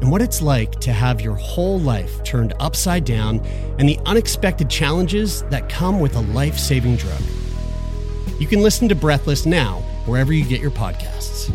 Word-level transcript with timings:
and 0.00 0.10
what 0.10 0.22
it's 0.22 0.40
like 0.40 0.72
to 0.80 0.92
have 0.92 1.20
your 1.20 1.34
whole 1.34 1.80
life 1.80 2.22
turned 2.24 2.54
upside 2.60 3.04
down 3.04 3.40
and 3.78 3.88
the 3.88 3.98
unexpected 4.06 4.70
challenges 4.70 5.42
that 5.44 5.68
come 5.68 6.00
with 6.00 6.14
a 6.16 6.20
life 6.20 6.58
saving 6.58 6.96
drug. 6.96 7.20
You 8.38 8.46
can 8.46 8.62
listen 8.62 8.88
to 8.88 8.94
Breathless 8.94 9.46
now, 9.46 9.80
wherever 10.06 10.32
you 10.32 10.44
get 10.44 10.60
your 10.60 10.70
podcasts. 10.70 11.52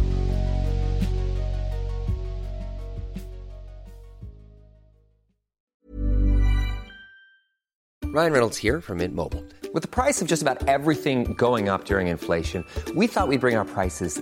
Ryan 8.14 8.32
Reynolds 8.32 8.58
here 8.58 8.80
from 8.80 9.00
Mint 9.00 9.16
Mobile. 9.16 9.44
With 9.73 9.82
the 9.82 9.88
price 9.88 10.22
of 10.22 10.28
just 10.28 10.44
about 10.44 10.68
everything 10.68 11.34
going 11.34 11.68
up 11.68 11.86
during 11.86 12.10
inflation, 12.10 12.64
we 12.94 13.08
thought 13.08 13.28
we'd 13.28 13.40
bring 13.40 13.56
our 13.56 13.66
prices 13.66 14.22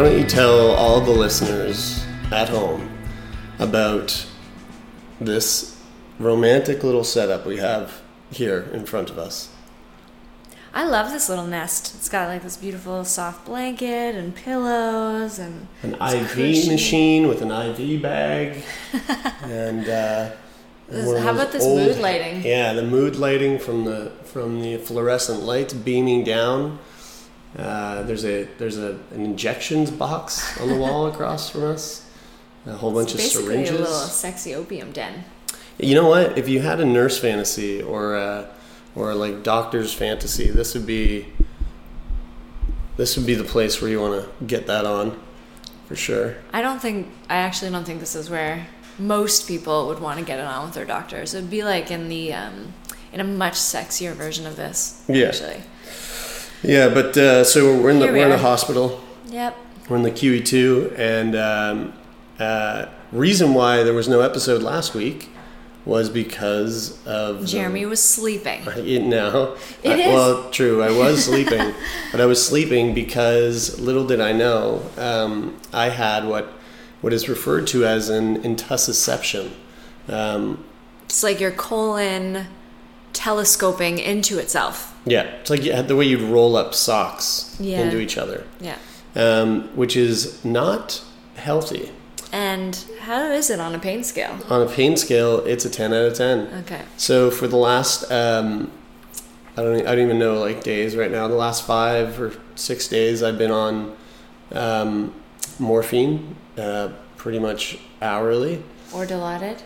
Why 0.00 0.08
don't 0.08 0.18
you 0.18 0.24
tell 0.26 0.70
all 0.70 1.02
the 1.02 1.10
listeners 1.10 2.02
at 2.32 2.48
home 2.48 2.88
about 3.58 4.26
this 5.20 5.78
romantic 6.18 6.82
little 6.82 7.04
setup 7.04 7.44
we 7.44 7.58
have 7.58 8.00
here 8.32 8.70
in 8.72 8.86
front 8.86 9.10
of 9.10 9.18
us? 9.18 9.50
I 10.72 10.86
love 10.86 11.10
this 11.12 11.28
little 11.28 11.46
nest. 11.46 11.94
It's 11.96 12.08
got 12.08 12.28
like 12.28 12.42
this 12.42 12.56
beautiful 12.56 13.04
soft 13.04 13.44
blanket 13.44 14.14
and 14.14 14.34
pillows 14.34 15.38
and 15.38 15.68
An 15.82 15.92
IV 15.96 16.30
cushy. 16.30 16.70
machine 16.70 17.28
with 17.28 17.42
an 17.42 17.50
IV 17.50 18.00
bag, 18.00 18.62
and 19.42 19.86
uh, 19.86 20.30
This- 20.88 21.22
how 21.22 21.32
about 21.34 21.52
this 21.52 21.66
mood 21.66 21.98
lighting? 21.98 22.42
Yeah, 22.42 22.72
the 22.72 22.84
mood 22.84 23.16
lighting 23.16 23.58
from 23.58 23.84
the 23.84 24.12
from 24.24 24.62
the 24.62 24.78
fluorescent 24.78 25.42
lights 25.42 25.74
beaming 25.74 26.24
down. 26.24 26.78
Uh, 27.58 28.02
there's 28.02 28.24
a 28.24 28.44
there's 28.58 28.78
a 28.78 28.92
an 29.12 29.22
injections 29.24 29.90
box 29.90 30.58
on 30.60 30.68
the 30.68 30.76
wall 30.76 31.06
across 31.06 31.50
from 31.50 31.64
us. 31.64 32.06
A 32.66 32.72
whole 32.72 32.92
bunch 32.92 33.14
It's 33.14 33.14
of 33.14 33.18
basically 33.18 33.44
syringes. 33.64 33.70
a 33.70 33.78
little 33.78 33.96
sexy 33.96 34.54
opium 34.54 34.92
den. 34.92 35.24
You 35.78 35.94
know 35.94 36.08
what? 36.08 36.36
If 36.38 36.48
you 36.48 36.60
had 36.60 36.78
a 36.78 36.84
nurse 36.84 37.18
fantasy 37.18 37.82
or 37.82 38.14
a, 38.14 38.50
or 38.94 39.14
like 39.14 39.42
doctor's 39.42 39.94
fantasy, 39.94 40.50
this 40.50 40.74
would 40.74 40.86
be 40.86 41.26
this 42.96 43.16
would 43.16 43.26
be 43.26 43.34
the 43.34 43.44
place 43.44 43.80
where 43.80 43.90
you 43.90 44.00
want 44.00 44.22
to 44.22 44.44
get 44.44 44.66
that 44.66 44.84
on, 44.84 45.18
for 45.88 45.96
sure. 45.96 46.36
I 46.52 46.60
don't 46.60 46.80
think 46.80 47.08
I 47.28 47.36
actually 47.36 47.70
don't 47.70 47.84
think 47.84 47.98
this 48.00 48.14
is 48.14 48.28
where 48.28 48.66
most 48.98 49.48
people 49.48 49.86
would 49.88 50.00
want 50.00 50.18
to 50.18 50.24
get 50.24 50.38
it 50.38 50.44
on 50.44 50.66
with 50.66 50.74
their 50.74 50.84
doctors. 50.84 51.34
It 51.34 51.40
would 51.40 51.50
be 51.50 51.64
like 51.64 51.90
in 51.90 52.08
the 52.10 52.34
um, 52.34 52.74
in 53.12 53.20
a 53.20 53.24
much 53.24 53.54
sexier 53.54 54.12
version 54.12 54.46
of 54.46 54.56
this. 54.56 55.02
Yeah. 55.08 55.28
Actually. 55.28 55.62
Yeah, 56.62 56.88
but 56.88 57.16
uh, 57.16 57.44
so 57.44 57.80
we're 57.80 57.90
in 57.90 57.98
the 57.98 58.04
Here 58.06 58.12
we 58.12 58.18
we're 58.20 58.26
in 58.26 58.32
a 58.32 58.34
are. 58.34 58.38
hospital. 58.38 59.00
Yep. 59.28 59.56
We're 59.88 59.96
in 59.96 60.02
the 60.02 60.10
QE 60.10 60.44
two, 60.44 60.92
and 60.96 61.34
um, 61.36 61.92
uh, 62.38 62.86
reason 63.12 63.54
why 63.54 63.82
there 63.82 63.94
was 63.94 64.08
no 64.08 64.20
episode 64.20 64.62
last 64.62 64.94
week 64.94 65.30
was 65.86 66.10
because 66.10 67.04
of 67.06 67.40
the- 67.40 67.46
Jeremy 67.46 67.86
was 67.86 68.02
sleeping. 68.02 68.60
No. 69.08 69.56
It 69.82 69.90
I- 69.92 70.00
is. 70.00 70.14
Well, 70.14 70.50
true. 70.50 70.82
I 70.82 70.90
was 70.96 71.24
sleeping, 71.30 71.74
but 72.12 72.20
I 72.20 72.26
was 72.26 72.44
sleeping 72.46 72.92
because 72.94 73.80
little 73.80 74.06
did 74.06 74.20
I 74.20 74.32
know 74.32 74.82
um, 74.98 75.58
I 75.72 75.88
had 75.88 76.26
what 76.26 76.52
what 77.00 77.14
is 77.14 77.28
referred 77.30 77.66
to 77.68 77.86
as 77.86 78.10
an 78.10 78.42
intussusception. 78.42 79.50
Um, 80.08 80.62
It's 81.06 81.22
like 81.22 81.40
your 81.40 81.50
colon 81.50 82.46
telescoping 83.14 83.98
into 83.98 84.38
itself. 84.38 84.89
Yeah, 85.04 85.22
it's 85.40 85.50
like 85.50 85.64
you 85.64 85.72
had 85.72 85.88
the 85.88 85.96
way 85.96 86.04
you'd 86.04 86.20
roll 86.22 86.56
up 86.56 86.74
socks 86.74 87.56
Yeah. 87.60 87.80
into 87.80 87.98
each 87.98 88.16
other, 88.18 88.44
Yeah. 88.60 88.76
um, 89.16 89.68
which 89.74 89.96
is 89.96 90.44
not 90.44 91.02
healthy. 91.36 91.90
And 92.32 92.78
how 93.00 93.22
is 93.32 93.50
it 93.50 93.58
on 93.60 93.74
a 93.74 93.78
pain 93.78 94.04
scale? 94.04 94.38
On 94.48 94.62
a 94.62 94.66
pain 94.70 94.96
scale, 94.96 95.38
it's 95.46 95.64
a 95.64 95.70
ten 95.70 95.92
out 95.92 96.04
of 96.06 96.14
ten. 96.14 96.48
Okay. 96.64 96.82
So 96.96 97.30
for 97.30 97.48
the 97.48 97.56
last, 97.56 98.10
um, 98.12 98.70
I 99.56 99.62
don't, 99.62 99.80
I 99.86 99.94
don't 99.96 100.04
even 100.04 100.18
know 100.18 100.38
like 100.38 100.62
days 100.62 100.94
right 100.94 101.10
now. 101.10 101.26
The 101.26 101.34
last 101.34 101.64
five 101.66 102.20
or 102.20 102.32
six 102.54 102.86
days, 102.86 103.22
I've 103.22 103.36
been 103.38 103.50
on 103.50 103.96
um, 104.52 105.12
morphine, 105.58 106.36
uh, 106.56 106.90
pretty 107.16 107.38
much 107.40 107.78
hourly. 108.00 108.62
Or 108.94 109.04
Dilaudid? 109.06 109.58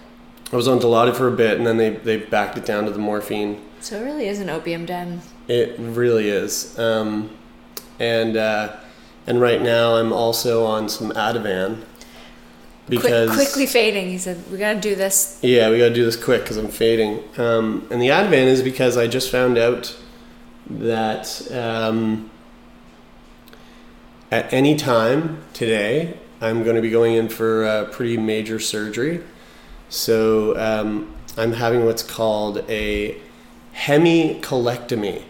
I 0.52 0.56
was 0.56 0.68
on 0.68 0.78
Dilaudid 0.78 1.16
for 1.16 1.28
a 1.28 1.32
bit, 1.32 1.58
and 1.58 1.66
then 1.66 1.76
they 1.76 1.90
they 1.90 2.16
backed 2.16 2.56
it 2.56 2.64
down 2.64 2.84
to 2.86 2.90
the 2.90 2.98
morphine. 2.98 3.60
So 3.84 4.00
it 4.00 4.04
really 4.04 4.28
is 4.28 4.40
an 4.40 4.48
opium 4.48 4.86
den. 4.86 5.20
It 5.46 5.78
really 5.78 6.30
is. 6.30 6.78
Um, 6.78 7.28
and 8.00 8.34
uh, 8.34 8.76
and 9.26 9.42
right 9.42 9.60
now, 9.60 9.96
I'm 9.96 10.10
also 10.10 10.64
on 10.64 10.88
some 10.88 11.10
Ativan 11.10 11.84
because 12.88 13.28
Quick, 13.28 13.48
quickly 13.48 13.66
fading. 13.66 14.08
He 14.08 14.16
said, 14.16 14.42
"We 14.50 14.56
gotta 14.56 14.80
do 14.80 14.94
this." 14.94 15.38
Yeah, 15.42 15.68
we 15.68 15.76
got 15.76 15.90
to 15.90 15.94
do 15.94 16.02
this 16.02 16.16
quick 16.16 16.40
because 16.40 16.56
I'm 16.56 16.68
fading. 16.68 17.22
Um, 17.36 17.86
and 17.90 18.00
the 18.00 18.08
Ativan 18.08 18.46
is 18.46 18.62
because 18.62 18.96
I 18.96 19.06
just 19.06 19.30
found 19.30 19.58
out 19.58 19.94
that 20.70 21.52
um, 21.52 22.30
at 24.30 24.50
any 24.50 24.76
time 24.76 25.44
today, 25.52 26.18
I'm 26.40 26.64
going 26.64 26.76
to 26.76 26.82
be 26.82 26.88
going 26.88 27.16
in 27.16 27.28
for 27.28 27.66
a 27.66 27.84
pretty 27.84 28.16
major 28.16 28.58
surgery. 28.58 29.22
So 29.90 30.58
um, 30.58 31.14
I'm 31.36 31.52
having 31.52 31.84
what's 31.84 32.02
called 32.02 32.64
a 32.70 33.20
hemicolectomy, 33.74 35.22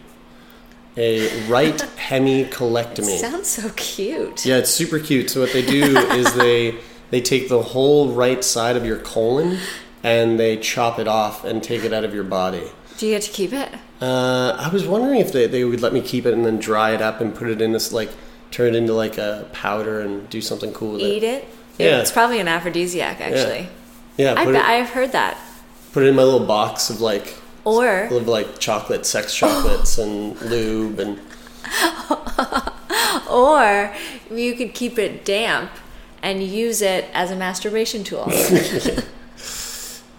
a 0.96 1.46
right 1.49 1.76
hemicolectomy. 1.96 3.19
Sounds 3.19 3.49
so 3.49 3.70
cute. 3.76 4.44
Yeah, 4.46 4.58
it's 4.58 4.70
super 4.70 4.99
cute. 4.99 5.31
So 5.31 5.41
what 5.41 5.52
they 5.52 5.64
do 5.64 5.96
is 6.12 6.35
they 6.35 6.76
they 7.11 7.20
take 7.20 7.49
the 7.49 7.62
whole 7.62 8.12
right 8.12 8.43
side 8.44 8.76
of 8.76 8.85
your 8.85 8.99
colon 8.99 9.58
and 10.02 10.38
they 10.38 10.56
chop 10.56 10.99
it 10.99 11.08
off 11.08 11.44
and 11.44 11.62
take 11.62 11.85
it 11.85 11.93
out 11.93 12.05
of 12.05 12.14
your 12.14 12.25
body. 12.25 12.70
Do 12.99 13.06
you 13.06 13.12
get 13.14 13.23
to 13.23 13.31
keep 13.32 13.52
it? 13.52 13.70
Uh, 14.00 14.56
I 14.58 14.69
was 14.69 14.87
wondering 14.87 15.19
if 15.20 15.32
they, 15.32 15.47
they 15.47 15.64
would 15.64 15.81
let 15.81 15.93
me 15.93 16.00
keep 16.00 16.26
it 16.26 16.35
and 16.35 16.44
then 16.44 16.58
dry 16.58 16.93
it 16.94 17.00
up 17.02 17.20
and 17.20 17.35
put 17.35 17.49
it 17.49 17.61
in 17.61 17.73
this 17.73 17.93
like 17.93 18.11
turn 18.50 18.75
it 18.75 18.79
into 18.79 18.93
like 18.93 19.19
a 19.19 19.49
powder 19.52 20.00
and 20.00 20.29
do 20.31 20.40
something 20.40 20.73
cool 20.73 20.93
with 20.93 21.00
Eat 21.02 21.23
it. 21.25 21.44
it? 21.44 21.49
Yeah. 21.79 22.00
It's 22.00 22.12
probably 22.12 22.38
an 22.38 22.47
aphrodisiac, 22.47 23.20
actually. 23.20 23.69
Yeah, 24.17 24.35
I 24.37 24.44
bet 24.44 24.55
it, 24.55 24.62
I've 24.62 24.90
heard 24.90 25.11
that. 25.12 25.37
put 25.93 26.05
it 26.05 26.08
in 26.08 26.14
my 26.14 26.23
little 26.23 26.47
box 26.47 26.88
of 26.88 27.00
like 27.00 27.35
Or 27.64 28.08
like 28.11 28.58
chocolate, 28.58 29.06
sex 29.06 29.34
chocolates 29.34 29.99
and 29.99 30.40
lube 30.43 30.99
and 30.99 31.19
or 33.31 33.94
you 34.31 34.55
could 34.55 34.75
keep 34.75 34.99
it 34.99 35.25
damp 35.25 35.70
and 36.22 36.43
use 36.43 36.82
it 36.82 37.06
as 37.14 37.31
a 37.31 37.37
masturbation 37.37 38.05
tool. 38.05 38.31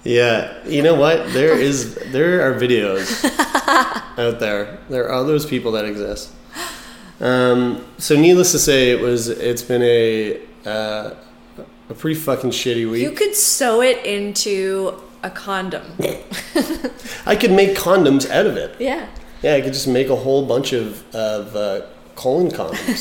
Yeah, 0.06 0.64
you 0.68 0.84
know 0.84 0.94
what? 0.94 1.34
There 1.34 1.58
is 1.58 1.96
there 2.12 2.48
are 2.48 2.54
videos 2.54 3.26
out 4.20 4.40
there. 4.40 4.78
There 4.88 5.10
are 5.10 5.24
those 5.24 5.48
people 5.48 5.72
that 5.72 5.84
exist. 5.86 6.32
Um, 7.20 7.84
so 7.98 8.16
needless 8.16 8.52
to 8.52 8.60
say, 8.60 8.92
it 8.92 9.00
was 9.02 9.30
it's 9.30 9.64
been 9.64 9.82
a 9.82 10.42
uh, 10.64 11.16
a 11.90 11.94
pretty 11.96 12.20
fucking 12.20 12.52
shitty 12.52 12.90
week. 12.90 13.02
you 13.02 13.12
could 13.12 13.36
sew 13.36 13.82
it 13.82 14.06
into 14.06 14.94
a 15.26 15.30
condom. 15.32 15.84
I 17.26 17.36
could 17.36 17.52
make 17.52 17.76
condoms 17.78 18.30
out 18.30 18.46
of 18.46 18.56
it. 18.58 18.76
yeah. 18.80 19.08
Yeah, 19.42 19.56
I 19.56 19.62
could 19.62 19.74
just 19.74 19.88
make 19.88 20.10
a 20.10 20.16
whole 20.16 20.46
bunch 20.46 20.72
of 20.74 21.04
of 21.16 21.56
uh, 21.56 21.82
colon 22.16 22.50
condoms. 22.50 23.00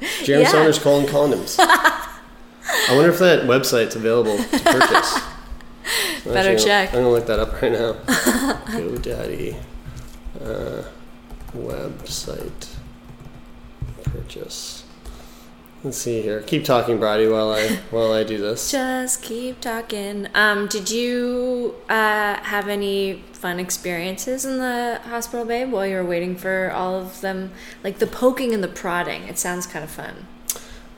Jeremy 0.24 0.44
Yeah. 0.44 0.50
Saunders 0.50 0.78
colon 0.78 1.06
condoms. 1.06 1.56
I 1.58 2.94
wonder 2.94 3.10
if 3.10 3.18
that 3.18 3.42
website's 3.44 3.96
available 3.96 4.36
to 4.38 4.58
purchase. 4.60 5.20
Better 6.24 6.50
Actually, 6.50 6.64
check. 6.64 6.88
I'm 6.90 7.00
gonna 7.02 7.10
look 7.10 7.26
that 7.26 7.40
up 7.40 7.60
right 7.60 7.72
now. 7.72 7.92
GoDaddy 8.74 9.56
uh, 10.44 10.82
website 11.52 12.68
purchase. 14.04 14.79
Let's 15.82 15.96
see 15.96 16.20
here. 16.20 16.42
Keep 16.42 16.64
talking, 16.64 16.98
Brady, 16.98 17.26
while 17.26 17.50
I 17.52 17.68
while 17.90 18.12
I 18.12 18.22
do 18.22 18.36
this. 18.36 18.70
Just 18.70 19.22
keep 19.22 19.60
talking. 19.60 20.28
Um, 20.34 20.66
did 20.66 20.90
you 20.90 21.74
uh, 21.88 22.36
have 22.42 22.68
any 22.68 23.24
fun 23.32 23.58
experiences 23.58 24.44
in 24.44 24.58
the 24.58 25.00
hospital, 25.04 25.46
babe, 25.46 25.72
while 25.72 25.86
you 25.86 25.96
were 25.96 26.04
waiting 26.04 26.36
for 26.36 26.70
all 26.70 26.96
of 26.96 27.22
them? 27.22 27.52
Like 27.82 27.98
the 27.98 28.06
poking 28.06 28.52
and 28.52 28.62
the 28.62 28.68
prodding. 28.68 29.22
It 29.22 29.38
sounds 29.38 29.66
kind 29.66 29.82
of 29.82 29.90
fun. 29.90 30.26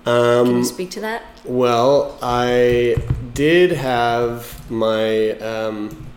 Can 0.05 0.47
Um, 0.49 0.57
you 0.57 0.65
speak 0.65 0.91
to 0.93 1.01
that? 1.01 1.23
Well, 1.45 2.19
I 2.21 2.97
did 3.35 3.71
have 3.71 4.69
my 4.69 5.31
um, 5.39 6.09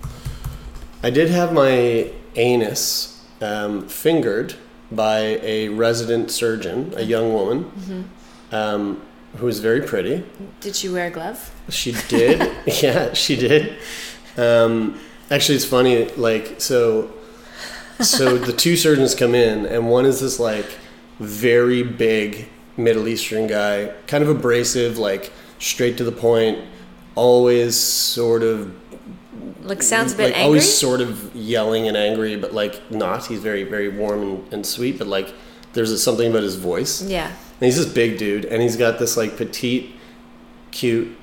I 1.04 1.12
did 1.12 1.30
have 1.30 1.54
my 1.54 2.10
anus 2.36 3.24
um, 3.42 3.88
fingered 3.88 4.56
by 4.92 5.40
a 5.44 5.70
resident 5.70 6.32
surgeon, 6.32 6.94
a 6.98 7.04
young 7.04 7.32
woman, 7.32 8.10
um, 8.52 9.02
who 9.38 9.46
was 9.46 9.60
very 9.60 9.82
pretty. 9.82 10.24
Did 10.62 10.84
you 10.84 10.94
wear 10.94 11.08
a 11.08 11.12
glove? 11.12 11.52
She 11.70 11.94
did, 12.08 12.40
yeah, 12.84 13.14
she 13.14 13.36
did. 13.36 13.78
Um, 14.38 15.00
actually, 15.32 15.56
it's 15.56 15.66
funny. 15.66 16.06
Like, 16.12 16.60
so, 16.62 17.12
so 18.02 18.38
the 18.38 18.54
two 18.54 18.76
surgeons 18.76 19.16
come 19.16 19.36
in, 19.36 19.66
and 19.66 19.90
one 19.90 20.06
is 20.06 20.20
this 20.20 20.40
like 20.40 20.66
very 21.20 21.84
big 21.84 22.48
Middle 22.78 23.08
Eastern 23.08 23.48
guy, 23.48 23.94
kind 24.08 24.24
of 24.24 24.30
abrasive, 24.30 24.98
like 24.98 25.32
straight 25.60 25.98
to 25.98 26.04
the 26.04 26.12
point, 26.12 26.60
always 27.16 27.76
sort 27.78 28.44
of 28.44 28.74
Like 29.62 29.82
sounds 29.82 30.14
a 30.14 30.18
bit 30.18 30.24
like 30.26 30.34
angry. 30.34 30.46
always 30.46 30.78
sort 30.78 31.00
of 31.02 31.34
yelling 31.36 31.88
and 31.88 31.96
angry, 31.98 32.36
but 32.36 32.54
like 32.54 32.92
not. 32.92 33.26
He's 33.26 33.40
very 33.40 33.64
very 33.64 33.88
warm 33.90 34.22
and, 34.22 34.54
and 34.54 34.66
sweet, 34.66 34.98
but 34.98 35.08
like 35.08 35.34
there's 35.74 35.92
a, 35.92 35.98
something 35.98 36.30
about 36.30 36.44
his 36.44 36.56
voice. 36.56 37.02
yeah. 37.02 37.32
And 37.60 37.66
he's 37.66 37.78
this 37.78 37.86
big 37.92 38.18
dude, 38.18 38.46
and 38.46 38.62
he's 38.62 38.76
got 38.78 39.00
this 39.00 39.16
like 39.18 39.38
petite, 39.38 39.92
cute 40.72 41.16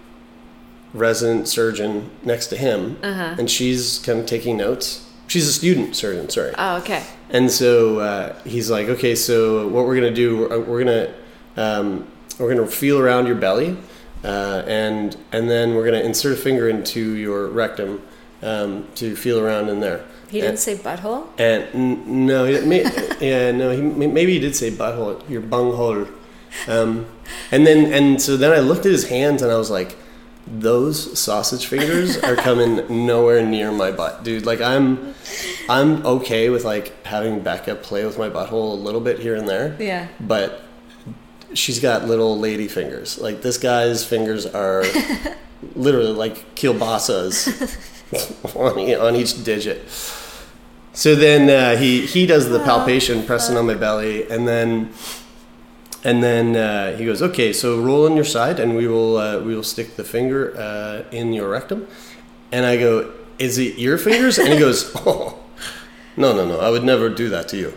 resident 0.94 1.48
surgeon 1.48 2.10
next 2.22 2.48
to 2.48 2.56
him, 2.56 2.98
Uh-huh. 3.02 3.36
and 3.38 3.50
she's 3.50 3.98
kind 4.00 4.18
of 4.20 4.26
taking 4.26 4.56
notes. 4.56 5.08
She's 5.26 5.48
a 5.48 5.52
student 5.52 5.96
surgeon, 5.96 6.28
sorry. 6.28 6.52
Oh, 6.58 6.76
okay. 6.78 7.02
And 7.30 7.50
so 7.50 8.00
uh, 8.00 8.34
he's 8.44 8.70
like, 8.70 8.88
okay, 8.88 9.14
so 9.14 9.66
what 9.68 9.86
we're 9.86 9.94
gonna 9.94 10.10
do? 10.10 10.36
We're, 10.48 10.60
we're 10.60 10.84
gonna 10.84 11.14
um, 11.56 12.06
we're 12.38 12.54
gonna 12.54 12.66
feel 12.66 12.98
around 12.98 13.26
your 13.26 13.36
belly, 13.36 13.76
uh, 14.24 14.62
and 14.66 15.16
and 15.32 15.48
then 15.50 15.74
we're 15.74 15.84
gonna 15.86 16.00
insert 16.00 16.32
a 16.32 16.40
finger 16.40 16.68
into 16.68 17.16
your 17.16 17.46
rectum 17.48 18.02
um, 18.42 18.86
to 18.96 19.16
feel 19.16 19.38
around 19.40 19.68
in 19.70 19.80
there. 19.80 20.04
He 20.28 20.38
didn't 20.40 20.50
And- 20.50 20.58
say 20.58 20.76
butthole. 20.76 21.26
and 21.38 21.64
n- 21.74 22.26
no, 22.26 22.44
he, 22.46 22.58
may, 22.66 22.82
yeah, 23.20 23.50
no, 23.52 23.70
he, 23.70 23.80
maybe 23.82 24.32
he 24.32 24.38
did 24.40 24.56
say 24.56 24.70
butthole, 24.70 25.28
your 25.30 25.42
bunghole. 25.42 26.06
Um, 26.68 27.06
and 27.50 27.66
then, 27.66 27.92
and 27.92 28.20
so 28.20 28.36
then 28.36 28.52
I 28.52 28.60
looked 28.60 28.86
at 28.86 28.92
his 28.92 29.08
hands 29.08 29.42
and 29.42 29.50
I 29.50 29.56
was 29.56 29.70
like, 29.70 29.96
those 30.46 31.18
sausage 31.18 31.66
fingers 31.66 32.18
are 32.18 32.36
coming 32.36 32.84
nowhere 33.06 33.44
near 33.44 33.70
my 33.70 33.90
butt, 33.90 34.24
dude. 34.24 34.44
Like 34.44 34.60
I'm, 34.60 35.14
I'm 35.68 36.04
okay 36.04 36.50
with 36.50 36.64
like 36.64 37.04
having 37.06 37.40
Becca 37.40 37.76
play 37.76 38.04
with 38.04 38.18
my 38.18 38.28
butthole 38.28 38.72
a 38.72 38.80
little 38.80 39.00
bit 39.00 39.18
here 39.18 39.36
and 39.36 39.48
there. 39.48 39.76
Yeah. 39.78 40.08
But 40.20 40.62
she's 41.54 41.80
got 41.80 42.06
little 42.06 42.38
lady 42.38 42.68
fingers. 42.68 43.18
Like 43.18 43.42
this 43.42 43.58
guy's 43.58 44.04
fingers 44.04 44.46
are 44.46 44.84
literally 45.74 46.12
like 46.12 46.54
kielbasa's 46.54 47.48
on, 48.56 48.78
on 48.78 49.16
each 49.16 49.42
digit. 49.44 49.88
So 50.94 51.14
then 51.14 51.48
uh, 51.48 51.78
he 51.78 52.04
he 52.04 52.26
does 52.26 52.50
the 52.50 52.60
palpation, 52.60 53.24
pressing 53.24 53.56
on 53.56 53.66
my 53.66 53.74
belly, 53.74 54.28
and 54.30 54.46
then 54.46 54.92
and 56.04 56.22
then 56.22 56.56
uh, 56.56 56.96
he 56.96 57.04
goes, 57.04 57.22
"Okay, 57.22 57.52
so 57.52 57.80
roll 57.80 58.06
on 58.06 58.16
your 58.16 58.24
side, 58.24 58.58
and 58.58 58.76
we 58.76 58.86
will 58.86 59.16
uh, 59.18 59.40
we 59.40 59.54
will 59.54 59.62
stick 59.62 59.96
the 59.96 60.04
finger 60.04 60.54
uh, 60.56 61.04
in 61.10 61.32
your 61.32 61.48
rectum." 61.48 61.86
And 62.50 62.66
I 62.66 62.76
go, 62.76 63.12
"Is 63.38 63.58
it 63.58 63.78
your 63.78 63.98
fingers?" 63.98 64.38
And 64.38 64.48
he 64.48 64.58
goes, 64.58 64.90
"Oh, 65.06 65.38
no, 66.16 66.34
no, 66.34 66.46
no! 66.46 66.58
I 66.60 66.70
would 66.70 66.84
never 66.84 67.08
do 67.08 67.28
that 67.28 67.48
to 67.48 67.56
you. 67.56 67.74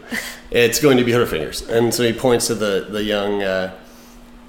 It's 0.50 0.80
going 0.80 0.98
to 0.98 1.04
be 1.04 1.12
her 1.12 1.26
fingers." 1.26 1.62
And 1.70 1.94
so 1.94 2.04
he 2.04 2.14
points 2.14 2.48
to 2.48 2.56
the 2.56 2.88
the 2.90 3.04
young 3.04 3.44
uh, 3.44 3.76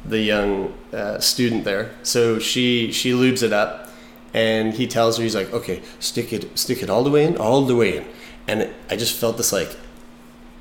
the 0.04 0.20
young 0.20 0.72
uh, 0.92 1.18
student 1.18 1.64
there. 1.64 1.90
So 2.02 2.38
she 2.38 2.92
she 2.92 3.12
lubes 3.12 3.42
it 3.42 3.52
up, 3.52 3.90
and 4.32 4.72
he 4.72 4.86
tells 4.86 5.18
her 5.18 5.22
he's 5.22 5.34
like, 5.34 5.52
"Okay, 5.52 5.82
stick 6.00 6.32
it 6.32 6.58
stick 6.58 6.82
it 6.82 6.88
all 6.88 7.04
the 7.04 7.10
way 7.10 7.24
in, 7.24 7.36
all 7.36 7.66
the 7.66 7.76
way 7.76 7.98
in." 7.98 8.06
And 8.48 8.70
I 8.88 8.96
just 8.96 9.18
felt 9.18 9.36
this 9.36 9.52
like 9.52 9.76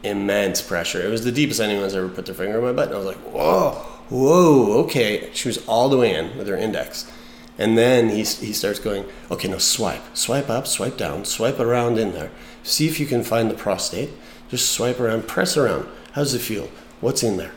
immense 0.05 0.61
pressure. 0.61 1.05
It 1.05 1.09
was 1.09 1.23
the 1.23 1.31
deepest 1.31 1.59
anyone's 1.59 1.95
ever 1.95 2.09
put 2.09 2.25
their 2.25 2.35
finger 2.35 2.59
in 2.59 2.63
my 2.63 2.71
butt. 2.71 2.87
And 2.87 2.95
I 2.95 2.97
was 2.97 3.07
like, 3.07 3.17
whoa, 3.17 3.71
whoa, 4.09 4.83
okay. 4.83 5.29
She 5.33 5.47
was 5.47 5.65
all 5.67 5.89
the 5.89 5.97
way 5.97 6.13
in 6.13 6.37
with 6.37 6.47
her 6.47 6.57
index. 6.57 7.11
And 7.57 7.77
then 7.77 8.09
he, 8.09 8.17
he 8.17 8.53
starts 8.53 8.79
going, 8.79 9.05
okay, 9.31 9.47
now 9.47 9.57
swipe. 9.57 10.03
Swipe 10.15 10.49
up, 10.49 10.67
swipe 10.67 10.97
down, 10.97 11.25
swipe 11.25 11.59
around 11.59 11.97
in 11.97 12.13
there. 12.13 12.31
See 12.63 12.87
if 12.87 12.99
you 12.99 13.05
can 13.05 13.23
find 13.23 13.49
the 13.49 13.55
prostate. 13.55 14.09
Just 14.49 14.71
swipe 14.71 14.99
around, 14.99 15.27
press 15.27 15.57
around. 15.57 15.87
How 16.13 16.21
does 16.21 16.33
it 16.33 16.39
feel? 16.39 16.69
What's 17.01 17.23
in 17.23 17.37
there? 17.37 17.51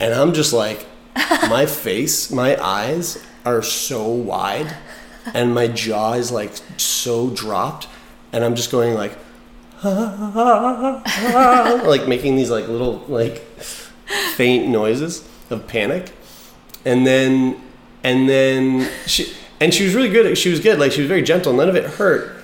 And 0.00 0.14
I'm 0.14 0.32
just 0.32 0.52
like, 0.52 0.86
my 1.48 1.66
face, 1.66 2.30
my 2.30 2.56
eyes 2.62 3.22
are 3.44 3.62
so 3.62 4.06
wide, 4.08 4.74
and 5.34 5.54
my 5.54 5.68
jaw 5.68 6.14
is 6.14 6.30
like 6.30 6.52
so 6.76 7.30
dropped. 7.30 7.88
And 8.32 8.44
I'm 8.44 8.54
just 8.54 8.70
going 8.70 8.94
like, 8.94 9.16
like 11.86 12.06
making 12.08 12.36
these 12.36 12.50
like 12.50 12.68
little 12.68 12.98
like 13.08 13.38
faint 14.34 14.68
noises 14.68 15.26
of 15.50 15.66
panic. 15.66 16.12
And 16.84 17.06
then 17.06 17.60
and 18.04 18.28
then 18.28 18.90
she 19.06 19.32
and 19.60 19.72
she 19.72 19.84
was 19.84 19.94
really 19.94 20.08
good 20.08 20.36
she 20.36 20.50
was 20.50 20.60
good 20.60 20.78
like 20.78 20.92
she 20.92 21.00
was 21.00 21.08
very 21.08 21.22
gentle 21.22 21.52
none 21.52 21.68
of 21.68 21.76
it 21.76 21.84
hurt. 21.84 22.36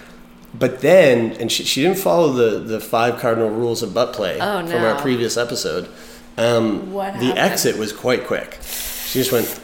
But 0.54 0.80
then 0.80 1.33
and 1.40 1.52
she, 1.52 1.64
she 1.64 1.83
didn't 1.83 1.99
follow 1.99 2.33
the 2.33 2.59
the 2.61 2.80
five 2.80 3.18
cardinal 3.21 3.50
rules 3.50 3.83
of 3.83 3.92
butt 3.95 4.12
play 4.12 4.38
Oh, 4.40 4.66
from 4.66 4.83
our 4.85 5.00
previous 5.00 5.37
episode. 5.37 5.88
Um, 6.37 6.92
What 6.92 7.14
the 7.14 7.18
happened? 7.26 7.38
exit 7.38 7.78
was 7.78 7.92
quite 7.92 8.26
quick. 8.26 8.59
She 8.62 9.18
just 9.18 9.33
went 9.33 9.61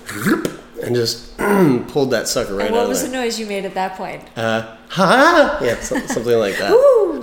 and 0.83 0.95
just 0.95 1.37
pulled 1.89 2.11
that 2.11 2.27
sucker 2.27 2.55
right 2.55 2.67
And 2.67 2.75
out 2.75 2.81
what 2.81 2.89
was 2.89 3.03
the 3.03 3.09
noise 3.09 3.39
you 3.39 3.47
made 3.47 3.65
at 3.65 3.75
that 3.75 3.97
point? 3.97 4.23
uh, 4.37 4.77
ha 4.89 5.59
yeah 5.63 5.79
something 5.81 6.37
like 6.39 6.57
that 6.59 6.71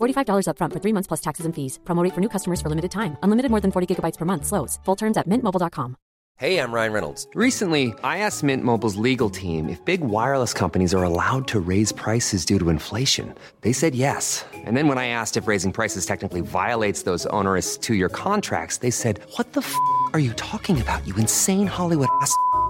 $45 0.00 0.46
upfront 0.46 0.72
for 0.72 0.78
three 0.78 0.92
months 0.92 1.08
plus 1.08 1.20
taxes 1.20 1.46
and 1.46 1.54
fees. 1.54 1.80
Promo 1.84 2.08
for 2.14 2.20
new 2.20 2.28
customers 2.28 2.60
for 2.60 2.68
limited 2.68 2.92
time. 2.92 3.16
Unlimited 3.24 3.50
more 3.50 3.60
than 3.60 3.72
40 3.72 3.86
gigabytes 3.90 4.16
per 4.16 4.24
month. 4.24 4.46
Slows. 4.46 4.78
Full 4.84 4.96
terms 4.96 5.16
at 5.16 5.26
mintmobile.com. 5.26 5.96
Hey, 6.38 6.56
I'm 6.58 6.72
Ryan 6.72 6.94
Reynolds. 6.94 7.26
Recently, 7.34 7.92
I 8.02 8.18
asked 8.24 8.42
Mint 8.42 8.64
Mobile's 8.64 8.96
legal 8.96 9.28
team 9.28 9.68
if 9.68 9.84
big 9.84 10.00
wireless 10.00 10.54
companies 10.54 10.94
are 10.94 11.02
allowed 11.02 11.46
to 11.48 11.60
raise 11.60 11.92
prices 11.92 12.46
due 12.46 12.58
to 12.58 12.70
inflation. 12.70 13.34
They 13.60 13.74
said 13.74 13.94
yes. 13.94 14.46
And 14.54 14.74
then 14.74 14.88
when 14.88 14.96
I 14.96 15.08
asked 15.08 15.36
if 15.36 15.46
raising 15.46 15.70
prices 15.70 16.06
technically 16.06 16.40
violates 16.40 17.02
those 17.02 17.26
onerous 17.26 17.76
two-year 17.76 18.08
contracts, 18.08 18.78
they 18.78 18.90
said, 18.90 19.20
what 19.36 19.52
the 19.52 19.60
f*** 19.60 19.74
are 20.14 20.18
you 20.18 20.32
talking 20.32 20.80
about, 20.80 21.06
you 21.06 21.14
insane 21.16 21.66
Hollywood 21.66 22.08
ass? 22.22 22.34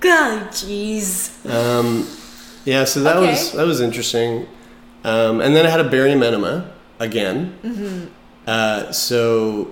God, 0.00 0.48
jeez. 0.48 1.30
Um, 1.48 2.08
yeah, 2.64 2.84
so 2.84 3.00
that 3.02 3.20
was 3.20 3.52
that 3.52 3.66
was 3.66 3.80
interesting. 3.80 4.46
Um, 5.04 5.40
and 5.40 5.56
then 5.56 5.66
I 5.66 5.70
had 5.70 5.80
a 5.80 5.88
barium 5.88 6.22
enema 6.22 6.72
again. 6.98 7.58
Mm-hmm. 7.62 8.06
Uh, 8.46 8.92
so 8.92 9.70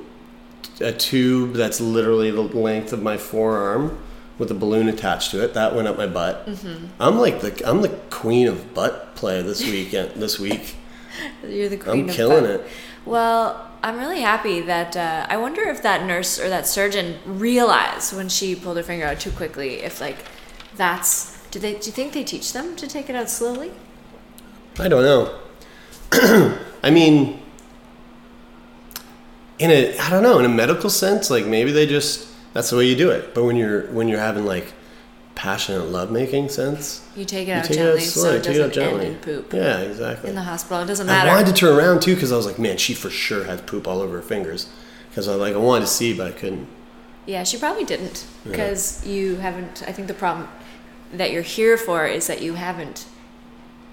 a 0.80 0.92
tube 0.92 1.54
that's 1.54 1.80
literally 1.80 2.30
the 2.30 2.42
length 2.42 2.92
of 2.92 3.02
my 3.02 3.16
forearm 3.16 3.98
with 4.38 4.50
a 4.50 4.54
balloon 4.54 4.88
attached 4.88 5.32
to 5.32 5.42
it 5.42 5.54
that 5.54 5.74
went 5.74 5.88
up 5.88 5.96
my 5.96 6.06
butt. 6.06 6.46
Mm-hmm. 6.46 6.86
I'm 7.00 7.18
like 7.18 7.40
the 7.40 7.68
I'm 7.68 7.82
the 7.82 7.88
queen 8.10 8.46
of 8.46 8.72
butt 8.74 9.14
play 9.16 9.42
this 9.42 9.64
weekend. 9.64 10.12
this 10.22 10.38
week, 10.38 10.76
You're 11.46 11.68
the 11.68 11.76
queen 11.76 12.08
I'm 12.08 12.14
killing 12.14 12.44
butt. 12.44 12.50
it. 12.60 12.66
Well, 13.04 13.67
I'm 13.82 13.98
really 13.98 14.20
happy 14.20 14.60
that 14.62 14.96
uh, 14.96 15.26
I 15.28 15.36
wonder 15.36 15.62
if 15.62 15.82
that 15.82 16.04
nurse 16.04 16.40
or 16.40 16.48
that 16.48 16.66
surgeon 16.66 17.18
realized 17.24 18.16
when 18.16 18.28
she 18.28 18.54
pulled 18.54 18.76
her 18.76 18.82
finger 18.82 19.06
out 19.06 19.20
too 19.20 19.30
quickly. 19.30 19.82
If 19.82 20.00
like 20.00 20.24
that's 20.76 21.46
do 21.50 21.58
they 21.58 21.74
do 21.74 21.86
you 21.86 21.92
think 21.92 22.12
they 22.12 22.24
teach 22.24 22.52
them 22.52 22.74
to 22.76 22.86
take 22.86 23.08
it 23.08 23.16
out 23.16 23.30
slowly? 23.30 23.72
I 24.78 24.88
don't 24.88 25.02
know. 25.02 25.38
I 26.82 26.90
mean, 26.90 27.40
in 29.58 29.70
a 29.70 29.96
I 29.98 30.10
don't 30.10 30.22
know 30.22 30.38
in 30.38 30.44
a 30.44 30.48
medical 30.48 30.90
sense, 30.90 31.30
like 31.30 31.46
maybe 31.46 31.70
they 31.70 31.86
just 31.86 32.28
that's 32.54 32.70
the 32.70 32.76
way 32.76 32.86
you 32.86 32.96
do 32.96 33.10
it. 33.10 33.34
But 33.34 33.44
when 33.44 33.56
you're 33.56 33.86
when 33.92 34.08
you're 34.08 34.20
having 34.20 34.44
like 34.44 34.72
passionate 35.38 35.84
lovemaking 35.88 36.48
sense, 36.48 37.00
You 37.14 37.24
take 37.24 37.46
it 37.46 37.52
you 37.52 37.54
out 37.56 37.64
take 37.64 37.76
gently 37.76 38.02
it 38.02 38.06
out 38.06 38.10
so 38.12 38.30
it 38.32 38.42
take 38.42 38.56
it 38.56 38.60
out 38.60 38.72
doesn't 38.72 38.82
end 38.82 39.00
gently. 39.00 39.06
in 39.06 39.14
poop. 39.42 39.52
Yeah, 39.52 39.78
exactly. 39.78 40.28
In 40.30 40.34
the 40.34 40.42
hospital, 40.42 40.82
it 40.82 40.86
doesn't 40.86 41.06
matter. 41.06 41.30
I 41.30 41.34
wanted 41.34 41.46
to 41.46 41.52
turn 41.52 41.78
around 41.78 42.02
too 42.02 42.14
because 42.16 42.32
I 42.32 42.36
was 42.36 42.44
like, 42.44 42.58
man, 42.58 42.76
she 42.76 42.92
for 42.92 43.08
sure 43.08 43.44
had 43.44 43.64
poop 43.66 43.86
all 43.86 44.00
over 44.00 44.16
her 44.16 44.22
fingers. 44.22 44.68
Because 45.08 45.28
I 45.28 45.34
like 45.36 45.54
I 45.54 45.58
wanted 45.58 45.82
to 45.82 45.86
see, 45.92 46.12
but 46.12 46.26
I 46.26 46.32
couldn't. 46.32 46.66
Yeah, 47.24 47.44
she 47.44 47.56
probably 47.56 47.84
didn't 47.84 48.26
because 48.44 49.06
you 49.06 49.36
haven't. 49.36 49.82
I 49.86 49.92
think 49.92 50.08
the 50.08 50.14
problem 50.14 50.48
that 51.12 51.30
you're 51.30 51.42
here 51.42 51.76
for 51.78 52.04
is 52.06 52.26
that 52.26 52.42
you 52.42 52.54
haven't. 52.54 53.06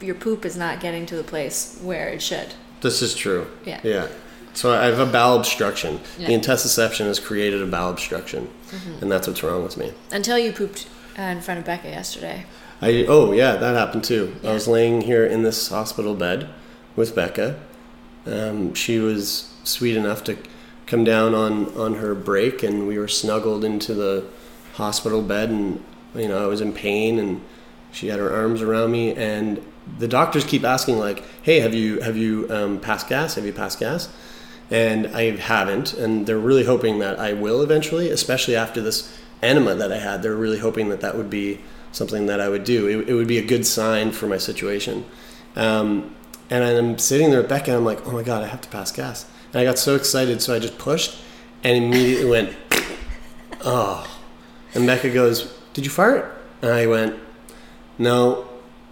Your 0.02 0.16
poop 0.16 0.46
is 0.46 0.58
not 0.58 0.80
getting 0.80 1.06
to 1.06 1.16
the 1.16 1.24
place 1.24 1.80
where 1.84 2.10
it 2.10 2.22
should. 2.22 2.56
This 2.82 3.02
is 3.02 3.14
true. 3.16 3.48
Yeah. 3.66 3.80
Yeah. 3.84 4.08
So 4.54 4.74
I 4.74 4.86
have 4.86 5.00
a 5.00 5.06
bowel 5.06 5.38
obstruction. 5.38 6.00
Yeah. 6.18 6.28
The 6.28 6.34
intussusception 6.34 7.06
has 7.06 7.20
created 7.20 7.62
a 7.62 7.68
bowel 7.68 7.92
obstruction, 7.92 8.50
Mm-hmm. 8.72 9.04
and 9.04 9.12
that's 9.12 9.28
what's 9.28 9.44
wrong 9.44 9.64
with 9.64 9.78
me. 9.78 9.92
Until 10.12 10.38
you 10.40 10.52
pooped 10.52 10.88
uh, 11.18 11.24
in 11.24 11.42
front 11.42 11.60
of 11.60 11.66
Becca 11.66 11.88
yesterday. 11.88 12.46
I 12.82 13.06
oh 13.08 13.32
yeah, 13.32 13.56
that 13.56 13.76
happened 13.76 14.04
too. 14.04 14.36
I 14.44 14.52
was 14.54 14.68
laying 14.68 15.02
here 15.02 15.26
in 15.26 15.44
this 15.44 15.70
hospital 15.70 16.16
bed 16.16 16.50
with 16.96 17.16
Becca. 17.16 17.60
Um, 18.26 18.74
she 18.74 19.00
was 19.00 19.54
sweet 19.64 19.96
enough 19.96 20.24
to 20.26 20.38
come 20.86 21.04
down 21.04 21.34
on 21.34 21.74
on 21.78 21.96
her 21.96 22.14
break, 22.14 22.64
and 22.64 22.88
we 22.88 22.98
were 22.98 23.08
snuggled 23.08 23.64
into 23.64 23.94
the 23.94 24.26
hospital 24.74 25.22
bed, 25.22 25.50
and 25.50 25.84
you 26.14 26.28
know 26.28 26.44
I 26.44 26.48
was 26.48 26.62
in 26.62 26.74
pain, 26.74 27.18
and 27.18 27.42
she 27.92 28.08
had 28.08 28.20
her 28.20 28.34
arms 28.34 28.62
around 28.62 28.92
me, 28.92 29.16
and 29.16 29.62
the 29.98 30.08
doctors 30.08 30.44
keep 30.44 30.64
asking 30.64 30.98
like, 30.98 31.24
"Hey, 31.42 31.62
have 31.62 31.74
you 31.74 32.02
have 32.02 32.18
you 32.18 32.48
um, 32.50 32.80
passed 32.80 33.08
gas? 33.08 33.36
Have 33.36 33.46
you 33.46 33.54
passed 33.54 33.80
gas?" 33.80 34.10
And 34.70 35.08
I 35.16 35.36
haven't, 35.38 35.94
and 35.94 36.26
they're 36.26 36.40
really 36.40 36.66
hoping 36.66 36.98
that 37.00 37.20
I 37.20 37.34
will 37.34 37.62
eventually, 37.62 38.10
especially 38.10 38.56
after 38.56 38.82
this 38.82 39.16
enema 39.42 39.76
that 39.76 39.92
I 39.92 39.98
had. 39.98 40.22
They're 40.24 40.36
really 40.36 40.60
hoping 40.60 40.90
that 40.90 41.02
that 41.02 41.18
would 41.18 41.30
be 41.30 41.60
something 41.92 42.26
that 42.26 42.42
I 42.42 42.50
would 42.50 42.64
do. 42.64 42.88
It, 42.88 43.10
it 43.10 43.14
would 43.14 43.28
be 43.28 43.38
a 43.38 43.46
good 43.46 43.66
sign 43.66 44.12
for 44.12 44.28
my 44.28 44.38
situation. 44.38 45.06
Um, 45.56 46.16
and 46.50 46.64
I'm 46.64 46.98
sitting 46.98 47.32
there 47.32 47.42
with 47.42 47.50
Becca, 47.50 47.72
and 47.72 47.78
I'm 47.78 47.86
like, 47.86 48.06
oh 48.08 48.12
my 48.12 48.24
god, 48.24 48.44
I 48.44 48.48
have 48.48 48.62
to 48.62 48.70
pass 48.70 48.92
gas. 48.92 49.26
And 49.52 49.62
I 49.62 49.64
got 49.64 49.80
so 49.80 49.96
excited, 49.96 50.42
so 50.42 50.54
I 50.54 50.60
just 50.60 50.78
pushed, 50.78 51.18
and 51.64 51.84
immediately 51.84 52.30
went, 52.30 52.56
oh. 53.62 54.20
And 54.74 54.86
Becca 54.86 55.10
goes, 55.10 55.58
did 55.74 55.86
you 55.86 55.92
fart? 55.92 56.32
And 56.62 56.72
I 56.72 56.86
went, 56.86 57.16
no, 57.98 58.48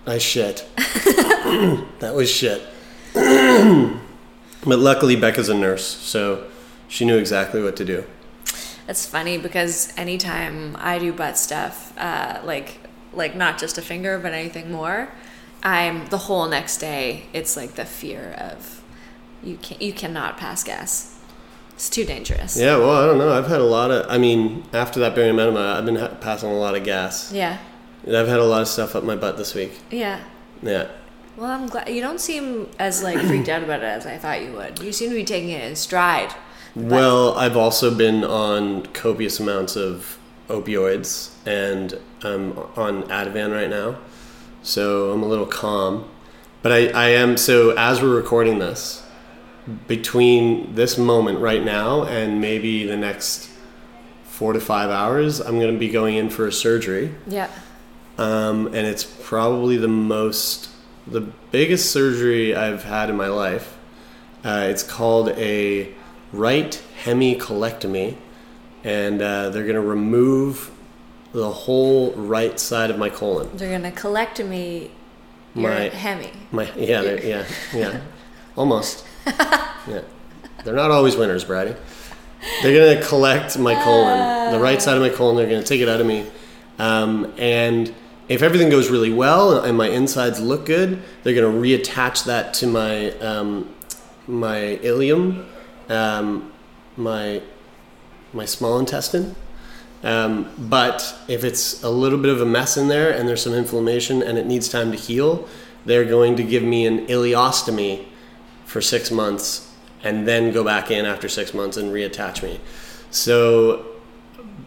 I 0.08 0.18
shit. 0.18 0.66
that 0.78 2.14
was 2.16 2.32
shit. 2.32 2.62
but 3.14 4.80
luckily, 4.80 5.16
Becca's 5.16 5.50
a 5.50 5.54
nurse, 5.54 5.86
so 5.86 6.50
she 6.88 7.06
knew 7.06 7.18
exactly 7.18 7.62
what 7.62 7.76
to 7.76 7.86
do. 7.86 8.06
That's 8.88 9.06
funny 9.06 9.38
because 9.38 9.94
anytime 9.98 10.76
I 10.80 11.00
do 11.00 11.14
butt 11.14 11.38
stuff, 11.38 11.98
uh, 11.98 12.42
like 12.44 12.80
like 13.14 13.36
not 13.36 13.58
just 13.58 13.78
a 13.78 13.82
finger 13.82 14.20
but 14.20 14.34
anything 14.34 14.72
more, 14.72 15.10
I'm 15.62 16.08
the 16.08 16.18
whole 16.18 16.48
next 16.48 16.78
day. 16.78 17.24
It's 17.32 17.56
like 17.56 17.76
the 17.76 17.86
fear 17.86 18.36
of 18.38 18.84
you 19.42 19.58
can 19.62 19.78
you 19.80 19.94
cannot 19.94 20.38
pass 20.38 20.64
gas. 20.64 21.10
It's 21.76 21.90
too 21.90 22.06
dangerous. 22.06 22.58
Yeah, 22.58 22.78
well, 22.78 22.92
I 22.92 23.06
don't 23.06 23.18
know. 23.18 23.34
I've 23.34 23.48
had 23.48 23.60
a 23.60 23.66
lot 23.66 23.90
of. 23.90 24.06
I 24.10 24.18
mean, 24.18 24.64
after 24.74 25.00
that 25.00 25.16
barium 25.16 25.40
enema, 25.40 25.76
I've 25.78 25.86
been 25.86 25.96
ha- 25.96 26.16
passing 26.22 26.50
a 26.50 26.54
lot 26.54 26.76
of 26.76 26.84
gas. 26.84 27.32
Yeah. 27.32 27.58
And 28.06 28.16
I've 28.16 28.28
had 28.28 28.40
a 28.40 28.44
lot 28.44 28.62
of 28.62 28.68
stuff 28.68 28.96
up 28.96 29.04
my 29.04 29.16
butt 29.16 29.38
this 29.38 29.56
week. 29.56 29.80
Yeah. 29.90 30.20
Yeah. 30.62 30.90
Well, 31.36 31.50
I'm 31.50 31.68
glad 31.68 31.90
you 31.90 32.00
don't 32.02 32.22
seem 32.22 32.70
as 32.78 33.02
like 33.02 33.18
freaked 33.28 33.50
out 33.50 33.64
about 33.64 33.80
it 33.80 33.86
as 33.86 34.06
I 34.06 34.18
thought 34.18 34.42
you 34.44 34.54
would. 34.54 34.80
You 34.80 34.92
seem 34.92 35.10
to 35.10 35.16
be 35.16 35.24
taking 35.24 35.50
it 35.50 35.64
in 35.64 35.76
stride. 35.76 36.34
Well, 36.76 37.38
I've 37.38 37.56
also 37.56 37.94
been 37.94 38.24
on 38.24 38.88
copious 38.88 39.40
amounts 39.40 39.76
of 39.76 40.18
opioids 40.48 41.32
and 41.46 42.00
I'm 42.24 42.58
on 42.76 43.04
Ativan 43.04 43.52
right 43.52 43.70
now. 43.70 43.98
So 44.64 45.12
I'm 45.12 45.22
a 45.22 45.28
little 45.28 45.46
calm. 45.46 46.10
But 46.62 46.72
I, 46.72 46.88
I 46.88 47.10
am, 47.10 47.38
so 47.38 47.72
as 47.72 48.02
we're 48.02 48.16
recording 48.16 48.60
this, 48.60 49.04
between 49.88 50.74
this 50.76 50.98
moment 50.98 51.40
right 51.40 51.64
now 51.64 52.04
and 52.06 52.42
maybe 52.42 52.86
the 52.86 52.98
next 52.98 53.50
four 54.24 54.54
to 54.54 54.60
five 54.60 54.90
hours, 54.90 55.40
I'm 55.40 55.60
going 55.60 55.74
to 55.74 55.80
be 55.80 55.90
going 55.90 56.16
in 56.16 56.30
for 56.30 56.48
a 56.48 56.52
surgery. 56.52 57.14
Yeah. 57.28 57.50
Um, 58.18 58.68
and 58.68 58.88
it's 58.88 59.04
probably 59.04 59.78
the 59.78 59.88
most, 59.88 60.70
the 61.06 61.22
biggest 61.52 61.92
surgery 61.92 62.56
I've 62.56 62.84
had 62.84 63.10
in 63.10 63.16
my 63.16 63.28
life. 63.28 63.78
Uh, 64.44 64.68
it's 64.70 64.84
called 64.84 65.30
a 65.30 65.94
right 66.34 66.82
hemicolectomy, 67.04 68.16
and 68.84 69.22
uh, 69.22 69.50
they're 69.50 69.64
going 69.64 69.76
to 69.76 69.82
remove 69.82 70.72
the 71.32 71.50
whole 71.52 72.12
right 72.14 72.60
side 72.60 72.90
of 72.92 72.98
my 73.00 73.10
colon. 73.10 73.50
They're 73.56 73.72
gonna 73.72 73.92
collect 73.92 74.44
me 74.44 74.92
your 75.56 75.70
My- 75.72 75.90
hemi. 75.90 76.32
My 76.52 76.72
yeah, 76.76 77.02
yeah, 77.02 77.46
yeah, 77.74 78.02
almost. 78.56 79.04
Yeah, 79.26 80.02
they're 80.64 80.76
not 80.76 80.92
always 80.92 81.16
winners, 81.16 81.44
Brady. 81.44 81.76
They're 82.62 82.96
gonna 82.96 83.08
collect 83.08 83.58
my 83.58 83.74
colon, 83.84 84.52
the 84.52 84.60
right 84.60 84.80
side 84.82 84.96
of 84.96 85.02
my 85.02 85.10
colon. 85.10 85.36
They're 85.38 85.48
gonna 85.50 85.64
take 85.64 85.82
it 85.82 85.90
out 85.90 86.02
of 86.02 86.06
me, 86.06 86.28
Um, 86.78 87.34
and 87.38 87.92
if 88.30 88.42
everything 88.44 88.70
goes 88.70 88.90
really 88.92 89.12
well 89.12 89.60
and 89.60 89.76
my 89.76 89.88
insides 89.90 90.40
look 90.40 90.66
good, 90.66 91.02
they're 91.24 91.34
going 91.34 91.52
to 91.52 91.60
reattach 91.60 92.26
that 92.26 92.54
to 92.56 92.68
my 92.68 93.12
um, 93.20 93.70
my 94.28 94.80
ileum, 94.84 95.46
um, 95.90 96.52
my 96.98 97.42
my 98.34 98.46
small 98.46 98.80
intestine. 98.80 99.36
Um, 100.04 100.52
but 100.58 101.16
if 101.28 101.44
it's 101.44 101.82
a 101.84 101.90
little 101.90 102.20
bit 102.20 102.32
of 102.32 102.42
a 102.42 102.46
mess 102.46 102.76
in 102.76 102.90
there 102.90 103.12
and 103.12 103.28
there's 103.28 103.42
some 103.42 103.54
inflammation 103.54 104.22
and 104.22 104.38
it 104.38 104.46
needs 104.46 104.68
time 104.68 104.92
to 104.92 104.98
heal, 104.98 105.48
they're 105.86 106.04
going 106.04 106.36
to 106.36 106.44
give 106.44 106.64
me 106.64 106.86
an 106.86 107.08
ileostomy 107.08 108.06
for 108.66 108.82
six 108.82 109.12
months 109.12 109.72
and 110.04 110.28
then 110.28 110.52
go 110.52 110.64
back 110.64 110.92
in 110.92 111.06
after 111.06 111.30
six 111.30 111.54
months 111.54 111.78
and 111.78 111.92
reattach 111.92 112.44
me. 112.44 112.60
So 113.12 113.86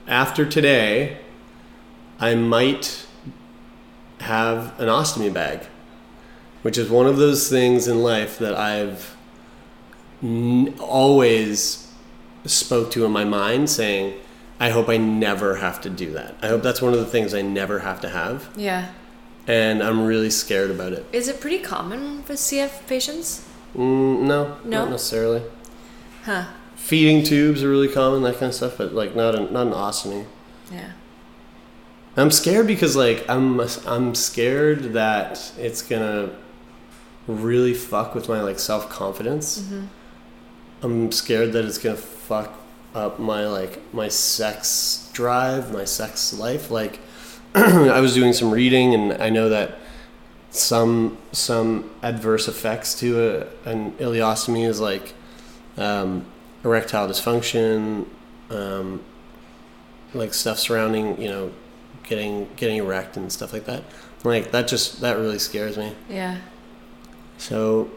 after 0.06 0.46
today, 0.46 1.18
I 2.18 2.34
might 2.34 3.06
have 4.20 4.78
an 4.80 4.88
ostomy 4.88 5.32
bag, 5.32 5.66
which 6.62 6.78
is 6.78 6.88
one 6.88 7.06
of 7.06 7.18
those 7.18 7.50
things 7.50 7.86
in 7.88 8.02
life 8.02 8.38
that 8.38 8.54
I've 8.54 9.15
n- 10.22 10.74
always 10.80 11.90
spoke 12.44 12.90
to 12.92 13.04
in 13.04 13.10
my 13.12 13.24
mind 13.24 13.68
saying, 13.70 14.14
I 14.58 14.70
hope 14.70 14.88
I 14.88 14.96
never 14.96 15.56
have 15.56 15.80
to 15.82 15.90
do 15.90 16.12
that. 16.12 16.36
I 16.42 16.48
hope 16.48 16.62
that's 16.62 16.80
one 16.80 16.92
of 16.94 16.98
the 16.98 17.06
things 17.06 17.34
I 17.34 17.42
never 17.42 17.80
have 17.80 18.00
to 18.02 18.08
have. 18.08 18.48
Yeah. 18.56 18.88
And 19.46 19.82
I'm 19.82 20.04
really 20.04 20.30
scared 20.30 20.70
about 20.70 20.92
it. 20.92 21.04
Is 21.12 21.28
it 21.28 21.40
pretty 21.40 21.58
common 21.58 22.22
for 22.22 22.32
CF 22.34 22.86
patients? 22.86 23.46
Mm, 23.76 24.22
no, 24.22 24.56
No? 24.64 24.84
not 24.84 24.90
necessarily. 24.90 25.42
Huh. 26.24 26.46
Feeding 26.76 27.22
tubes 27.22 27.62
are 27.62 27.68
really 27.68 27.88
common, 27.88 28.22
that 28.22 28.34
kind 28.34 28.46
of 28.46 28.54
stuff, 28.54 28.78
but 28.78 28.94
like 28.94 29.14
not 29.14 29.34
an, 29.34 29.52
not 29.52 29.66
an 29.66 29.72
ostomy. 29.72 30.24
Yeah. 30.72 30.92
I'm 32.16 32.30
scared 32.30 32.66
because 32.66 32.96
like 32.96 33.28
I'm 33.28 33.60
I'm 33.86 34.14
scared 34.14 34.94
that 34.94 35.52
it's 35.58 35.82
gonna 35.82 36.30
really 37.26 37.74
fuck 37.74 38.14
with 38.14 38.28
my 38.28 38.40
like 38.40 38.58
self 38.58 38.88
confidence. 38.88 39.58
Mm-hmm. 39.60 39.86
I'm 40.82 41.10
scared 41.12 41.52
that 41.52 41.64
it's 41.64 41.78
gonna 41.78 41.96
fuck 41.96 42.52
up 42.94 43.18
my 43.18 43.46
like 43.46 43.80
my 43.92 44.08
sex 44.08 45.10
drive, 45.12 45.72
my 45.72 45.84
sex 45.84 46.32
life. 46.32 46.70
Like 46.70 47.00
I 47.54 48.00
was 48.00 48.14
doing 48.14 48.32
some 48.32 48.50
reading 48.50 48.94
and 48.94 49.22
I 49.22 49.30
know 49.30 49.48
that 49.48 49.78
some 50.50 51.18
some 51.32 51.90
adverse 52.02 52.48
effects 52.48 52.94
to 53.00 53.46
a, 53.64 53.70
an 53.70 53.92
ileostomy 53.92 54.66
is 54.66 54.80
like 54.80 55.14
um, 55.76 56.24
erectile 56.64 57.08
dysfunction, 57.08 58.06
um, 58.50 59.02
like 60.14 60.32
stuff 60.34 60.58
surrounding 60.58 61.20
you 61.20 61.28
know 61.28 61.52
getting 62.04 62.48
getting 62.56 62.78
erect 62.78 63.16
and 63.16 63.30
stuff 63.32 63.52
like 63.52 63.66
that. 63.66 63.84
Like 64.24 64.50
that 64.52 64.68
just 64.68 65.00
that 65.02 65.18
really 65.18 65.38
scares 65.38 65.76
me. 65.76 65.94
Yeah. 66.08 66.38
So 67.38 67.90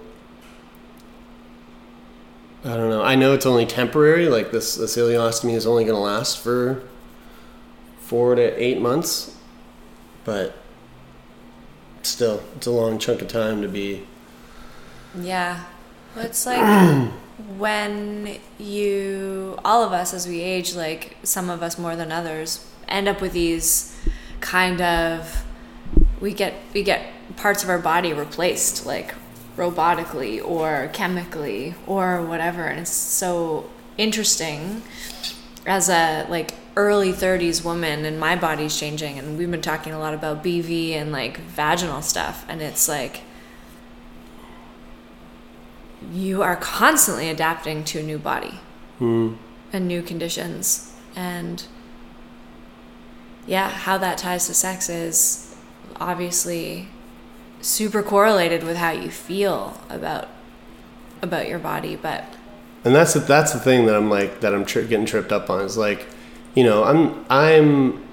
I 2.63 2.75
don't 2.75 2.89
know. 2.89 3.01
I 3.01 3.15
know 3.15 3.33
it's 3.33 3.45
only 3.45 3.65
temporary. 3.65 4.27
Like 4.27 4.51
this, 4.51 4.75
this 4.75 4.97
ileostomy 4.97 5.53
is 5.53 5.65
only 5.65 5.85
going 5.85 5.95
to 5.95 6.01
last 6.01 6.39
for 6.39 6.83
four 7.99 8.35
to 8.35 8.63
eight 8.63 8.81
months, 8.81 9.37
but 10.25 10.55
still, 12.01 12.43
it's 12.55 12.67
a 12.67 12.71
long 12.71 12.99
chunk 12.99 13.21
of 13.21 13.27
time 13.27 13.61
to 13.61 13.69
be. 13.69 14.05
Yeah. 15.17 15.65
Well, 16.15 16.25
it's 16.25 16.45
like 16.45 17.11
when 17.57 18.39
you, 18.57 19.57
all 19.63 19.83
of 19.83 19.93
us 19.93 20.13
as 20.13 20.27
we 20.27 20.41
age, 20.41 20.75
like 20.75 21.15
some 21.23 21.49
of 21.49 21.63
us 21.63 21.77
more 21.77 21.95
than 21.95 22.11
others, 22.11 22.69
end 22.87 23.07
up 23.07 23.21
with 23.21 23.31
these 23.33 23.95
kind 24.41 24.81
of, 24.81 25.45
we 26.19 26.33
get, 26.33 26.55
we 26.73 26.83
get 26.83 27.05
parts 27.37 27.63
of 27.63 27.69
our 27.69 27.79
body 27.79 28.11
replaced, 28.11 28.85
like 28.85 29.13
robotically 29.59 30.43
or 30.43 30.89
chemically 30.93 31.75
or 31.85 32.23
whatever. 32.23 32.63
And 32.65 32.79
it's 32.79 32.91
so 32.91 33.69
interesting 33.97 34.81
as 35.65 35.89
a 35.89 36.25
like 36.29 36.55
early 36.77 37.11
30s 37.11 37.63
woman 37.63 38.05
and 38.05 38.19
my 38.19 38.35
body's 38.35 38.79
changing. 38.79 39.19
And 39.19 39.37
we've 39.37 39.51
been 39.51 39.61
talking 39.61 39.91
a 39.91 39.99
lot 39.99 40.13
about 40.13 40.43
BV 40.43 40.91
and 40.93 41.11
like 41.11 41.37
vaginal 41.37 42.01
stuff. 42.01 42.45
And 42.47 42.61
it's 42.61 42.87
like 42.87 43.21
you 46.13 46.41
are 46.41 46.55
constantly 46.55 47.29
adapting 47.29 47.83
to 47.83 47.99
a 47.99 48.03
new 48.03 48.17
body 48.17 48.59
hmm. 48.97 49.33
and 49.73 49.87
new 49.87 50.01
conditions. 50.01 50.95
And 51.15 51.65
yeah 53.49 53.67
how 53.67 53.97
that 53.97 54.17
ties 54.19 54.45
to 54.45 54.53
sex 54.53 54.89
is 54.89 55.55
obviously 55.99 56.87
super 57.61 58.01
correlated 58.01 58.63
with 58.63 58.77
how 58.77 58.91
you 58.91 59.09
feel 59.09 59.81
about 59.89 60.27
about 61.21 61.47
your 61.47 61.59
body 61.59 61.95
but 61.95 62.23
And 62.85 62.95
that's 62.95 63.13
the, 63.13 63.19
that's 63.19 63.51
the 63.51 63.59
thing 63.59 63.85
that 63.87 63.95
I'm 63.95 64.09
like 64.09 64.39
that 64.41 64.53
I'm 64.53 64.65
tri- 64.65 64.83
getting 64.83 65.05
tripped 65.05 65.31
up 65.31 65.49
on 65.49 65.61
is 65.61 65.77
like, 65.77 66.07
you 66.55 66.63
know, 66.63 66.83
I'm 66.83 67.25
I'm 67.29 68.07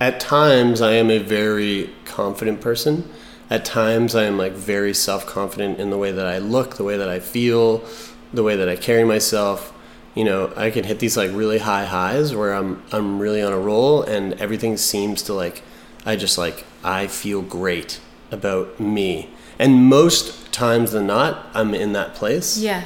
at 0.00 0.20
times 0.20 0.80
I 0.80 0.92
am 0.92 1.10
a 1.10 1.18
very 1.18 1.90
confident 2.04 2.60
person. 2.60 3.08
At 3.50 3.64
times 3.64 4.14
I 4.14 4.24
am 4.24 4.36
like 4.36 4.52
very 4.52 4.92
self-confident 4.92 5.78
in 5.78 5.90
the 5.90 5.96
way 5.96 6.12
that 6.12 6.26
I 6.26 6.38
look, 6.38 6.76
the 6.76 6.84
way 6.84 6.96
that 6.96 7.08
I 7.08 7.20
feel, 7.20 7.84
the 8.32 8.42
way 8.42 8.56
that 8.56 8.68
I 8.68 8.76
carry 8.76 9.04
myself. 9.04 9.72
You 10.14 10.24
know, 10.24 10.52
I 10.56 10.70
can 10.70 10.84
hit 10.84 10.98
these 10.98 11.16
like 11.16 11.30
really 11.32 11.58
high 11.58 11.84
highs 11.84 12.34
where 12.34 12.52
I'm 12.52 12.82
I'm 12.90 13.20
really 13.20 13.40
on 13.40 13.52
a 13.52 13.58
roll 13.58 14.02
and 14.02 14.34
everything 14.34 14.76
seems 14.76 15.22
to 15.22 15.32
like 15.34 15.62
I 16.04 16.16
just 16.16 16.36
like 16.36 16.64
I 16.82 17.06
feel 17.06 17.40
great 17.40 18.00
about 18.30 18.78
me. 18.78 19.30
And 19.58 19.86
most 19.86 20.52
times 20.52 20.92
than 20.92 21.06
not, 21.06 21.46
I'm 21.54 21.74
in 21.74 21.92
that 21.92 22.14
place 22.14 22.58
yeah 22.58 22.84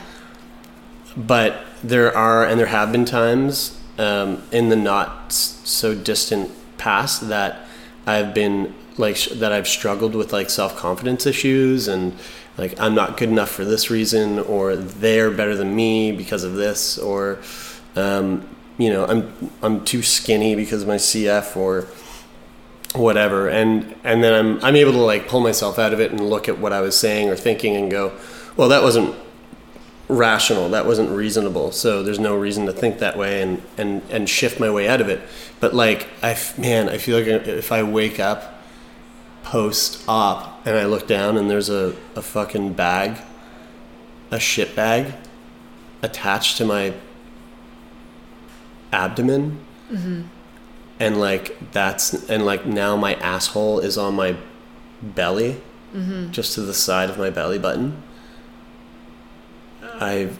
but 1.16 1.64
there 1.82 2.16
are 2.16 2.44
and 2.46 2.58
there 2.58 2.66
have 2.66 2.92
been 2.92 3.04
times 3.04 3.78
um, 3.98 4.42
in 4.50 4.68
the 4.68 4.76
not 4.76 5.32
so 5.32 5.94
distant 5.94 6.50
past 6.78 7.28
that 7.28 7.66
I've 8.06 8.34
been 8.34 8.74
like 8.96 9.16
sh- 9.16 9.28
that 9.28 9.52
I've 9.52 9.68
struggled 9.68 10.14
with 10.14 10.32
like 10.32 10.50
self 10.50 10.76
confidence 10.76 11.26
issues 11.26 11.88
and 11.88 12.16
like 12.56 12.78
I'm 12.80 12.94
not 12.94 13.16
good 13.16 13.28
enough 13.28 13.50
for 13.50 13.64
this 13.64 13.90
reason 13.90 14.38
or 14.38 14.76
they're 14.76 15.30
better 15.30 15.56
than 15.56 15.74
me 15.74 16.12
because 16.12 16.44
of 16.44 16.54
this 16.54 16.98
or 16.98 17.38
um, 17.96 18.48
you 18.78 18.90
know 18.90 19.04
I'm 19.06 19.52
I'm 19.62 19.84
too 19.84 20.02
skinny 20.02 20.54
because 20.54 20.82
of 20.82 20.88
my 20.88 20.96
CF 20.96 21.56
or 21.56 21.86
whatever. 22.94 23.48
And 23.48 23.94
and 24.04 24.22
then 24.22 24.34
I'm 24.34 24.64
I'm 24.64 24.76
able 24.76 24.92
to 24.92 24.98
like 24.98 25.28
pull 25.28 25.40
myself 25.40 25.78
out 25.78 25.92
of 25.92 26.00
it 26.00 26.10
and 26.10 26.20
look 26.20 26.48
at 26.48 26.58
what 26.58 26.72
I 26.72 26.80
was 26.80 26.98
saying 26.98 27.28
or 27.28 27.36
thinking 27.36 27.76
and 27.76 27.90
go 27.90 28.12
well 28.56 28.68
that 28.68 28.82
wasn't 28.82 29.14
rational. 30.08 30.68
That 30.70 30.84
wasn't 30.86 31.10
reasonable. 31.10 31.72
So 31.72 32.02
there's 32.02 32.18
no 32.18 32.36
reason 32.36 32.66
to 32.66 32.72
think 32.72 32.98
that 32.98 33.16
way 33.16 33.42
and 33.42 33.62
and 33.78 34.02
and 34.10 34.28
shift 34.28 34.60
my 34.60 34.70
way 34.70 34.88
out 34.88 35.00
of 35.00 35.08
it. 35.08 35.20
But 35.60 35.74
like 35.74 36.08
i 36.22 36.36
man 36.58 36.88
i 36.88 36.98
feel 36.98 37.18
like 37.18 37.46
if 37.46 37.70
i 37.70 37.82
wake 37.82 38.18
up 38.18 38.62
post 39.42 40.04
op 40.08 40.66
and 40.66 40.76
i 40.76 40.84
look 40.84 41.06
down 41.06 41.36
and 41.36 41.50
there's 41.50 41.68
a, 41.68 41.94
a 42.16 42.22
fucking 42.22 42.72
bag 42.72 43.18
a 44.30 44.40
shit 44.40 44.74
bag 44.74 45.12
attached 46.00 46.56
to 46.56 46.64
my 46.64 46.94
abdomen 48.92 49.60
mm-hmm. 49.90 50.22
And 51.02 51.18
like 51.18 51.72
that's 51.72 52.30
and 52.30 52.46
like 52.46 52.64
now 52.64 52.96
my 52.96 53.14
asshole 53.14 53.80
is 53.80 53.98
on 53.98 54.14
my 54.14 54.36
belly 55.02 55.60
just 56.30 56.54
to 56.54 56.62
the 56.62 56.72
side 56.72 57.10
of 57.10 57.18
my 57.18 57.28
belly 57.28 57.58
button. 57.58 58.02
I 59.82 60.30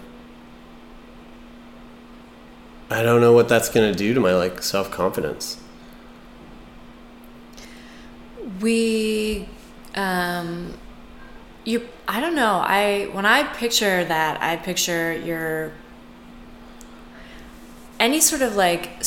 I 2.88 3.02
don't 3.02 3.20
know 3.20 3.32
what 3.32 3.48
that's 3.48 3.68
gonna 3.68 3.92
do 3.92 4.14
to 4.14 4.20
my 4.20 4.34
like 4.34 4.62
self 4.62 4.90
confidence. 4.90 5.58
we 8.60 9.48
um 9.96 10.74
you 11.64 11.88
i 12.06 12.20
don't 12.20 12.36
know. 12.36 12.62
I 12.64 13.08
when 13.12 13.26
i 13.26 13.42
picture 13.42 14.04
that 14.04 14.40
i 14.42 14.56
picture 14.56 15.12
your 15.12 15.72
any 17.98 18.20
sort 18.20 18.42
of 18.42 18.54
like 18.56 19.02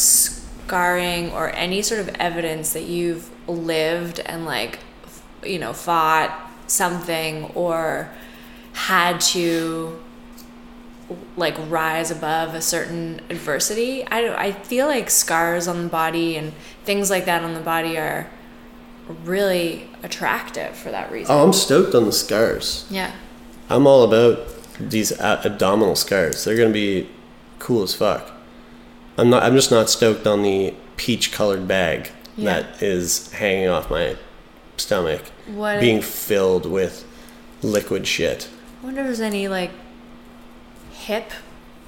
scarring 0.65 1.31
or 1.31 1.49
any 1.51 1.81
sort 1.81 1.99
of 1.99 2.09
evidence 2.15 2.73
that 2.73 2.83
you've 2.83 3.29
lived 3.47 4.19
and 4.25 4.45
like 4.45 4.79
you 5.43 5.59
know 5.59 5.73
fought 5.73 6.51
something 6.67 7.45
or 7.53 8.09
had 8.73 9.19
to 9.21 10.01
like 11.37 11.55
rise 11.69 12.09
above 12.09 12.55
a 12.55 12.61
certain 12.61 13.21
adversity 13.29 14.03
i 14.07 14.47
i 14.47 14.51
feel 14.51 14.87
like 14.87 15.07
scars 15.07 15.67
on 15.67 15.83
the 15.83 15.89
body 15.89 16.35
and 16.35 16.51
things 16.83 17.11
like 17.11 17.25
that 17.25 17.43
on 17.43 17.53
the 17.53 17.59
body 17.59 17.95
are 17.95 18.27
really 19.23 19.89
attractive 20.03 20.75
for 20.75 20.91
that 20.91 21.11
reason. 21.11 21.33
Oh, 21.33 21.43
I'm 21.43 21.53
stoked 21.53 21.93
on 21.95 22.05
the 22.05 22.11
scars. 22.11 22.85
Yeah. 22.89 23.11
I'm 23.69 23.87
all 23.87 24.03
about 24.03 24.47
these 24.79 25.11
abdominal 25.19 25.95
scars. 25.95 26.43
They're 26.43 26.57
gonna 26.57 26.71
be 26.71 27.09
cool 27.59 27.83
as 27.83 27.93
fuck. 27.93 28.31
I'm 29.17 29.29
not. 29.29 29.43
I'm 29.43 29.53
just 29.55 29.71
not 29.71 29.89
stoked 29.89 30.27
on 30.27 30.41
the 30.43 30.73
peach 30.97 31.31
colored 31.31 31.67
bag. 31.67 32.09
Yeah. 32.37 32.61
that 32.61 32.83
is 32.83 33.31
hanging 33.31 33.69
off 33.69 33.89
my 33.89 34.17
stomach, 34.75 35.21
What- 35.47 35.79
being 35.79 36.01
filled 36.01 36.65
with 36.65 37.05
liquid 37.61 38.05
shit. 38.05 38.49
I 38.81 38.85
wonder 38.87 38.99
if 39.01 39.07
there's 39.07 39.21
any 39.21 39.47
like 39.47 39.71
hip 40.91 41.31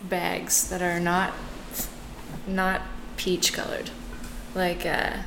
bags 0.07 0.69
that 0.69 0.81
are 0.81 1.01
not 1.01 1.33
not 2.47 2.81
peach 3.17 3.51
colored, 3.51 3.89
like 4.55 4.85
uh, 4.85 5.17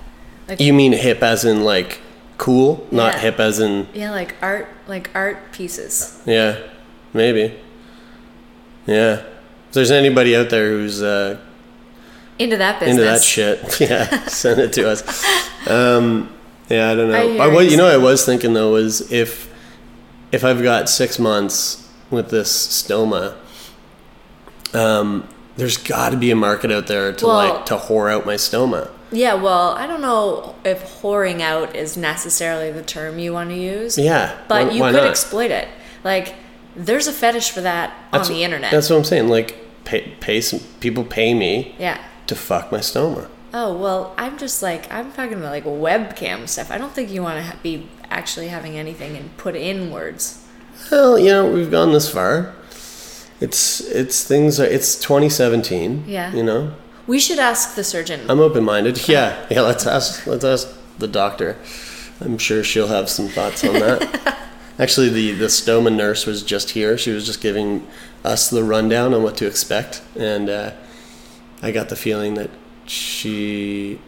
like 0.49 0.59
You 0.59 0.73
mean 0.73 0.93
hip 0.93 1.23
as 1.23 1.45
in 1.45 1.65
like 1.65 2.01
cool, 2.39 2.87
not 2.91 3.15
Yeah. 3.15 3.19
hip 3.21 3.41
as 3.41 3.61
in 3.61 3.89
yeah, 3.93 4.11
like 4.13 4.37
art 4.41 4.69
like 4.89 5.11
art 5.15 5.53
pieces. 5.53 6.19
yeah, 6.25 6.57
maybe. 7.13 7.55
Yeah. 8.87 9.25
If 9.69 9.73
there's 9.75 9.91
anybody 9.91 10.35
out 10.35 10.49
there 10.49 10.71
who's 10.71 11.03
uh, 11.03 11.37
Into 12.41 12.57
that 12.57 12.81
business. 12.81 12.97
into 12.97 13.05
that 13.05 13.23
shit, 13.23 13.81
yeah, 13.91 14.27
send 14.27 14.61
it 14.61 14.73
to 14.73 14.89
us. 14.91 15.03
Um, 15.69 16.35
yeah, 16.69 16.91
I 16.91 16.95
don't 16.95 17.11
know. 17.11 17.43
I 17.43 17.45
I 17.45 17.47
was, 17.49 17.71
you 17.71 17.77
know, 17.77 17.85
what 17.85 17.93
I 17.95 17.99
was 17.99 18.25
thinking 18.25 18.55
though 18.55 18.73
was 18.73 19.13
if 19.13 19.53
if 20.33 20.43
I've 20.45 20.63
got 20.63 20.89
six 20.89 21.19
months 21.19 21.87
with 22.11 22.31
this 22.31 22.51
stoma, 22.51 23.37
um, 24.73 25.29
there's 25.57 25.77
got 25.77 26.11
to 26.11 26.17
be 26.17 26.31
a 26.31 26.37
market 26.37 26.71
out 26.73 26.87
there 26.87 27.13
to 27.13 27.27
Well- 27.27 27.37
like 27.55 27.67
to 27.67 27.77
whore 27.77 28.11
out 28.13 28.25
my 28.27 28.35
stoma. 28.35 28.91
Yeah, 29.13 29.35
well, 29.35 29.71
I 29.73 29.87
don't 29.89 30.01
know 30.03 30.55
if 30.65 31.03
whoring 31.03 31.41
out 31.41 31.75
is 31.75 31.97
necessarily 31.97 32.71
the 32.71 32.83
term 32.83 33.19
you 33.19 33.33
want 33.33 33.51
to 33.51 33.57
use. 33.57 33.99
Yeah, 33.99 34.37
But 34.47 34.67
why- 34.69 34.73
you 34.73 34.81
why 34.81 34.93
could 34.93 34.99
not? 35.03 35.09
exploit 35.11 35.51
it. 35.51 35.67
Like, 36.05 36.35
there's 36.77 37.09
a 37.09 37.13
fetish 37.13 37.51
for 37.51 37.61
that 37.61 37.93
on 38.13 38.23
the 38.29 38.45
internet. 38.45 38.71
That's 38.71 38.89
what 38.89 38.97
I'm 38.97 39.05
saying. 39.05 39.29
Like, 39.29 39.57
pay, 39.85 40.13
pay 40.21 40.41
some 40.41 40.61
people 40.79 41.03
pay 41.03 41.35
me 41.35 41.75
yeah. 41.79 41.99
To 42.31 42.35
fuck 42.37 42.73
my 42.73 42.79
stoma. 42.79 43.29
Oh, 43.53 43.77
well, 43.77 44.15
I'm 44.17 44.39
just 44.39 44.63
like, 44.63 44.91
I'm 44.93 45.13
talking 45.13 45.35
about 45.35 45.51
like 45.51 45.65
webcam 45.65 46.49
stuff. 46.49 46.71
I 46.71 46.79
don't 46.79 46.93
think 46.93 47.11
you 47.11 47.23
want 47.23 47.39
to 47.39 47.43
ha- 47.43 47.59
be 47.63 47.89
actually 48.09 48.49
having 48.49 48.77
anything 48.79 49.17
and 49.17 49.37
put 49.37 49.55
in 49.57 49.91
words. 49.91 50.47
Well, 50.91 51.19
you 51.19 51.31
know, 51.31 51.51
we've 51.51 51.71
gone 51.71 51.93
this 51.93 52.09
far. 52.09 52.55
It's 53.41 53.81
it's 53.81 54.23
things. 54.25 54.61
Are, 54.61 54.65
it's 54.67 54.95
2017. 54.97 56.05
Yeah. 56.07 56.33
You 56.33 56.43
know, 56.43 56.75
We 57.07 57.19
should 57.19 57.39
ask 57.39 57.75
the 57.75 57.83
surgeon. 57.85 58.21
I'm 58.31 58.39
open 58.41 58.65
minded. 58.65 59.09
Yeah, 59.09 59.47
yeah. 59.51 59.63
Let's 59.63 59.87
ask. 59.87 60.27
Let's 60.27 60.45
ask 60.45 60.69
the 60.99 61.09
doctor. 61.09 61.57
I'm 62.21 62.39
sure 62.39 62.63
she'll 62.63 62.89
have 62.89 63.09
some 63.09 63.29
thoughts 63.29 63.65
on 63.65 63.75
that. 63.75 64.37
Actually, 64.79 65.09
the 65.09 65.33
the 65.33 65.47
stoma 65.47 65.95
nurse 65.95 66.25
was 66.27 66.43
just 66.43 66.71
here. 66.71 66.97
She 66.97 67.11
was 67.11 67.27
just 67.27 67.41
giving 67.41 67.87
us 68.25 68.49
the 68.51 68.63
rundown 68.63 69.13
on 69.15 69.23
what 69.23 69.37
to 69.39 69.47
expect, 69.47 70.03
and 70.17 70.49
uh, 70.49 70.73
I 71.63 71.71
got 71.73 71.89
the 71.89 71.97
feeling 71.97 72.35
that 72.35 72.51
she 72.87 74.01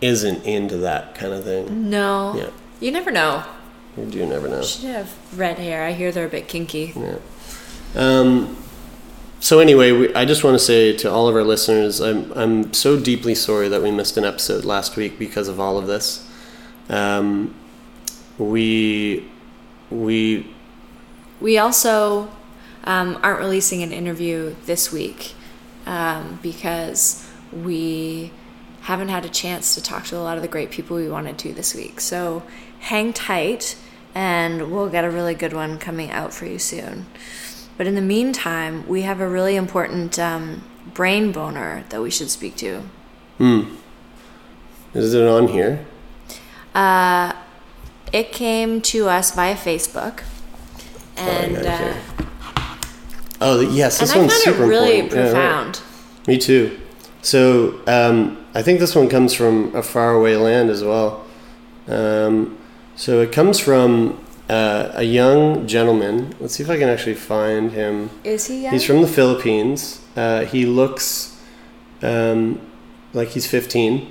isn't 0.00 0.44
into 0.44 0.76
that 0.78 1.14
kind 1.14 1.32
of 1.32 1.44
thing. 1.44 1.90
no. 1.90 2.34
Yeah. 2.36 2.50
You 2.80 2.90
never 2.90 3.10
know. 3.10 3.44
You 3.96 4.06
do 4.06 4.26
never 4.26 4.48
know. 4.48 4.62
She 4.62 4.82
should 4.82 4.90
have 4.90 5.38
red 5.38 5.58
hair. 5.58 5.84
I 5.84 5.92
hear 5.92 6.10
they're 6.12 6.26
a 6.26 6.28
bit 6.30 6.48
kinky. 6.48 6.92
Yeah. 6.96 7.18
Um, 7.94 8.56
so 9.40 9.60
anyway, 9.60 9.92
we, 9.92 10.14
I 10.14 10.24
just 10.24 10.42
want 10.42 10.54
to 10.56 10.58
say 10.58 10.94
to 10.96 11.10
all 11.10 11.28
of 11.28 11.36
our 11.36 11.44
listeners, 11.44 12.00
I'm 12.00 12.32
I'm 12.32 12.72
so 12.72 12.98
deeply 12.98 13.34
sorry 13.34 13.68
that 13.68 13.82
we 13.82 13.90
missed 13.90 14.16
an 14.16 14.24
episode 14.24 14.64
last 14.64 14.96
week 14.96 15.18
because 15.18 15.48
of 15.48 15.60
all 15.60 15.78
of 15.78 15.86
this. 15.86 16.28
Um, 16.88 17.54
we 18.38 19.24
we 19.90 20.52
We 21.40 21.56
also 21.58 22.28
um, 22.84 23.18
aren't 23.22 23.38
releasing 23.38 23.82
an 23.82 23.92
interview 23.92 24.56
this 24.66 24.92
week 24.92 25.34
um, 25.86 26.38
because 26.42 27.28
we 27.52 28.30
haven't 28.82 29.08
had 29.08 29.24
a 29.24 29.28
chance 29.28 29.74
to 29.74 29.82
talk 29.82 30.04
to 30.04 30.16
a 30.16 30.20
lot 30.20 30.36
of 30.36 30.42
the 30.42 30.48
great 30.48 30.70
people 30.70 30.96
we 30.96 31.08
wanted 31.08 31.38
to 31.38 31.52
this 31.52 31.74
week. 31.74 32.00
So 32.00 32.42
hang 32.80 33.12
tight 33.12 33.76
and 34.14 34.70
we'll 34.70 34.90
get 34.90 35.04
a 35.04 35.10
really 35.10 35.34
good 35.34 35.52
one 35.52 35.78
coming 35.78 36.10
out 36.10 36.32
for 36.32 36.46
you 36.46 36.58
soon. 36.58 37.06
But 37.76 37.86
in 37.86 37.94
the 37.94 38.02
meantime, 38.02 38.86
we 38.86 39.02
have 39.02 39.20
a 39.20 39.28
really 39.28 39.56
important 39.56 40.18
um, 40.18 40.62
brain 40.92 41.32
boner 41.32 41.84
that 41.88 42.00
we 42.00 42.10
should 42.10 42.30
speak 42.30 42.56
to. 42.56 42.82
Hmm. 43.38 43.76
is 44.92 45.14
it 45.14 45.26
on 45.26 45.48
here? 45.48 45.84
It 48.14 48.30
came 48.30 48.80
to 48.82 49.08
us 49.08 49.34
via 49.34 49.56
Facebook. 49.56 50.22
And, 51.16 51.56
it 51.56 51.66
uh. 51.66 51.94
Oh 53.44 53.60
yes, 53.60 54.00
and 54.00 54.08
this 54.08 54.16
I 54.16 54.18
one's 54.18 54.32
super 54.32 54.66
really 54.66 55.00
important. 55.00 55.12
Yeah, 55.12 55.32
right. 55.32 55.64
profound. 55.64 55.80
Me 56.26 56.38
too. 56.38 56.80
So 57.20 57.78
um, 57.86 58.42
I 58.54 58.62
think 58.62 58.80
this 58.80 58.94
one 58.94 59.08
comes 59.10 59.34
from 59.34 59.74
a 59.76 59.82
faraway 59.82 60.36
land 60.36 60.70
as 60.70 60.82
well. 60.82 61.26
Um, 61.86 62.56
so 62.96 63.20
it 63.20 63.32
comes 63.32 63.58
from 63.58 64.18
uh, 64.48 64.92
a 64.94 65.02
young 65.02 65.66
gentleman. 65.66 66.34
Let's 66.40 66.54
see 66.54 66.62
if 66.62 66.70
I 66.70 66.78
can 66.78 66.88
actually 66.88 67.16
find 67.16 67.72
him. 67.72 68.08
Is 68.24 68.46
he 68.46 68.62
young? 68.62 68.72
He's 68.72 68.84
from 68.84 69.02
the 69.02 69.08
Philippines. 69.08 70.00
Uh, 70.16 70.46
he 70.46 70.64
looks 70.64 71.38
um, 72.02 72.60
like 73.12 73.28
he's 73.28 73.46
15. 73.46 74.10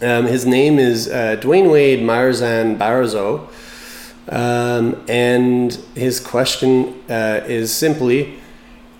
Um, 0.00 0.26
his 0.26 0.46
name 0.46 0.78
is 0.78 1.06
uh, 1.08 1.36
Dwayne 1.38 1.70
Wade 1.70 2.00
Marzan 2.00 2.78
Barazo. 2.78 3.48
Um, 4.28 5.02
and 5.08 5.72
his 5.94 6.20
question 6.20 6.94
uh, 7.10 7.40
is 7.46 7.74
simply 7.74 8.34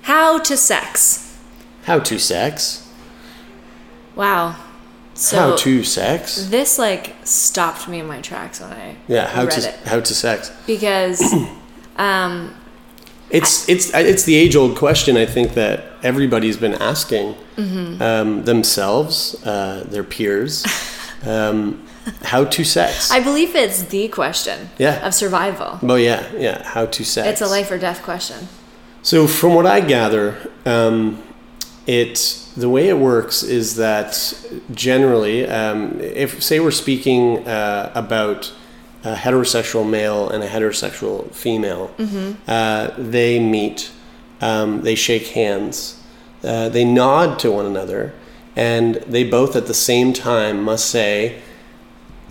How 0.02 0.38
to 0.40 0.56
sex. 0.56 1.38
how 1.84 2.00
to 2.00 2.18
sex? 2.18 2.88
Wow. 4.16 4.56
So 5.14 5.36
how 5.38 5.56
to 5.56 5.84
sex? 5.84 6.46
this 6.50 6.78
like 6.78 7.14
stopped 7.24 7.86
me 7.88 8.00
in 8.00 8.06
my 8.06 8.20
tracks 8.20 8.60
when 8.60 8.72
I 8.72 8.96
Yeah, 9.08 9.26
how 9.28 9.42
read 9.44 9.52
to 9.52 9.68
it 9.68 9.74
how 9.86 10.00
to 10.00 10.14
sex? 10.14 10.50
because 10.66 11.22
um 11.96 12.54
It's 13.30 13.68
it's 13.68 13.94
it's 13.94 14.24
the 14.24 14.34
age 14.34 14.56
old 14.56 14.76
question. 14.76 15.16
I 15.16 15.26
think 15.26 15.54
that 15.54 15.84
everybody's 16.02 16.56
been 16.56 16.74
asking 16.74 17.34
Mm-hmm. 17.56 18.00
um, 18.02 18.44
themselves, 18.44 19.36
uh, 19.44 19.84
their 19.86 20.02
peers, 20.04 20.64
um, 21.26 21.82
how 22.24 22.44
to 22.44 22.64
sex. 22.64 23.10
I 23.10 23.20
believe 23.20 23.54
it's 23.54 23.82
the 23.84 24.08
question 24.08 24.70
Yeah. 24.78 25.06
of 25.06 25.14
survival. 25.14 25.78
oh 25.82 25.94
yeah, 25.96 26.24
yeah, 26.36 26.62
how 26.62 26.86
to 26.86 27.04
sex. 27.04 27.28
It's 27.28 27.40
a 27.40 27.46
life 27.46 27.70
or 27.70 27.78
death 27.78 28.02
question. 28.02 28.48
So 29.02 29.26
from 29.26 29.54
what 29.54 29.66
I 29.66 29.80
gather, 29.80 30.36
um, 30.66 31.22
it 31.86 32.38
the 32.56 32.68
way 32.68 32.88
it 32.88 32.98
works 32.98 33.42
is 33.42 33.76
that 33.76 34.34
generally, 34.72 35.48
um, 35.48 35.98
if 36.00 36.42
say 36.42 36.60
we're 36.60 36.70
speaking 36.70 37.46
uh, 37.48 37.90
about 37.94 38.52
a 39.04 39.14
heterosexual 39.14 39.88
male 39.88 40.28
and 40.28 40.44
a 40.44 40.48
heterosexual 40.48 41.32
female, 41.34 41.90
uh, 42.46 42.90
they 42.96 43.40
meet, 43.40 43.90
um, 44.40 44.82
they 44.82 44.94
shake 44.94 45.28
hands, 45.28 46.00
uh, 46.44 46.68
they 46.68 46.84
nod 46.84 47.38
to 47.40 47.50
one 47.50 47.66
another, 47.66 48.12
and 48.54 48.96
they 49.08 49.24
both 49.24 49.56
at 49.56 49.66
the 49.66 49.74
same 49.74 50.12
time 50.12 50.62
must 50.62 50.86
say, 50.88 51.40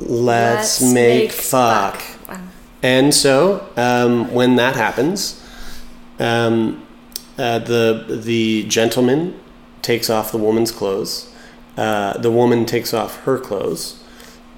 "Let's, 0.02 0.82
make, 0.82 1.32
fuck." 1.32 2.02
Wow. 2.28 2.40
And 2.84 3.14
so, 3.14 3.68
um, 3.78 4.32
when 4.34 4.56
that 4.56 4.76
happens, 4.76 5.44
um, 6.20 6.86
uh, 7.38 7.60
the 7.60 8.06
the 8.08 8.64
gentleman 8.64 9.40
takes 9.82 10.10
off 10.10 10.32
the 10.32 10.38
woman's 10.38 10.72
clothes. 10.72 11.34
Uh, 11.78 12.18
the 12.18 12.32
woman 12.32 12.66
takes 12.66 12.94
off 12.94 13.24
her 13.24 13.40
clothes. 13.40 14.04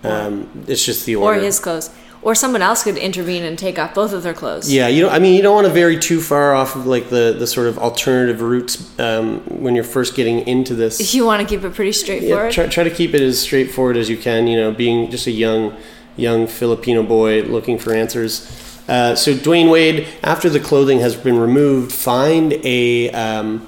Um, 0.04 0.66
it's 0.68 0.84
just 0.84 1.06
the 1.06 1.16
Or 1.16 1.36
his 1.36 1.60
clothes. 1.60 1.90
Or 2.24 2.36
someone 2.36 2.62
else 2.62 2.84
could 2.84 2.98
intervene 2.98 3.44
and 3.44 3.60
take 3.60 3.78
off 3.78 3.94
both 3.94 4.14
of 4.14 4.24
their 4.24 4.34
clothes. 4.34 4.72
Yeah, 4.72 4.88
you 4.88 5.04
know, 5.04 5.10
I 5.10 5.20
mean, 5.20 5.36
you 5.36 5.42
don't 5.42 5.56
want 5.56 5.68
to 5.68 5.74
vary 5.74 6.00
too 6.00 6.22
far 6.22 6.54
off 6.54 6.76
of 6.76 6.86
like 6.86 7.10
the, 7.10 7.36
the 7.38 7.46
sort 7.46 7.68
of 7.68 7.78
alternative 7.78 8.40
routes 8.42 8.98
um, 8.98 9.42
when 9.62 9.76
you're 9.76 9.84
first 9.84 10.16
getting 10.16 10.48
into 10.48 10.74
this. 10.74 11.14
You 11.14 11.26
want 11.26 11.42
to 11.42 11.48
keep 11.48 11.66
it 11.66 11.74
pretty 11.74 11.92
Yeah, 11.92 12.04
straightforward. 12.04 12.52
try, 12.54 12.68
try 12.68 12.84
to 12.86 12.90
keep 12.90 13.14
it 13.14 13.22
as 13.22 13.40
straightforward 13.40 13.98
as 13.98 14.10
you 14.10 14.16
can. 14.18 14.48
You 14.48 14.58
know, 14.58 14.72
being 14.72 15.12
just 15.12 15.28
a 15.28 15.32
young, 15.32 15.76
young 16.16 16.48
Filipino 16.48 17.04
boy 17.04 17.42
looking 17.44 17.78
for 17.78 17.94
answers. 17.94 18.50
Uh, 18.88 19.16
so 19.16 19.34
Dwayne 19.34 19.70
Wade, 19.72 20.08
after 20.24 20.50
the 20.50 20.60
clothing 20.60 21.00
has 21.00 21.16
been 21.16 21.38
removed, 21.38 21.92
find 21.92 22.54
a 22.64 23.10
um, 23.12 23.68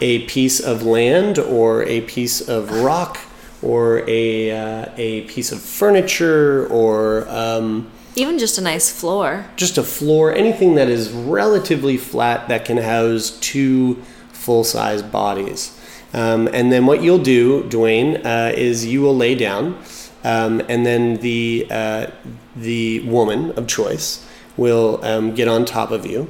a 0.00 0.26
piece 0.26 0.58
of 0.58 0.82
land 0.82 1.38
or 1.38 1.84
a 1.84 2.00
piece 2.02 2.40
of 2.48 2.70
rock 2.70 3.18
or 3.62 4.02
a 4.08 4.50
uh, 4.50 4.86
a 4.96 5.22
piece 5.22 5.52
of 5.52 5.60
furniture 5.60 6.66
or 6.66 7.26
um, 7.28 7.90
Even 8.16 8.38
just 8.38 8.58
a 8.58 8.60
nice 8.60 8.90
floor. 8.90 9.44
just 9.56 9.78
a 9.78 9.82
floor, 9.82 10.32
anything 10.34 10.74
that 10.74 10.88
is 10.88 11.10
relatively 11.10 11.96
flat 11.96 12.48
that 12.48 12.64
can 12.64 12.78
house 12.78 13.38
two 13.40 14.02
full 14.32 14.64
size 14.64 15.02
bodies. 15.02 15.78
Um, 16.14 16.48
and 16.52 16.70
then 16.70 16.84
what 16.84 17.02
you'll 17.02 17.22
do, 17.22 17.62
Dwayne, 17.64 18.24
uh, 18.24 18.52
is 18.54 18.84
you 18.84 19.00
will 19.00 19.16
lay 19.16 19.34
down, 19.34 19.78
um, 20.24 20.60
and 20.68 20.84
then 20.84 21.16
the 21.18 21.66
uh, 21.70 22.06
the 22.54 23.00
woman 23.00 23.52
of 23.52 23.66
choice 23.66 24.26
will 24.56 25.02
um, 25.02 25.34
get 25.34 25.48
on 25.48 25.64
top 25.64 25.90
of 25.90 26.04
you, 26.04 26.28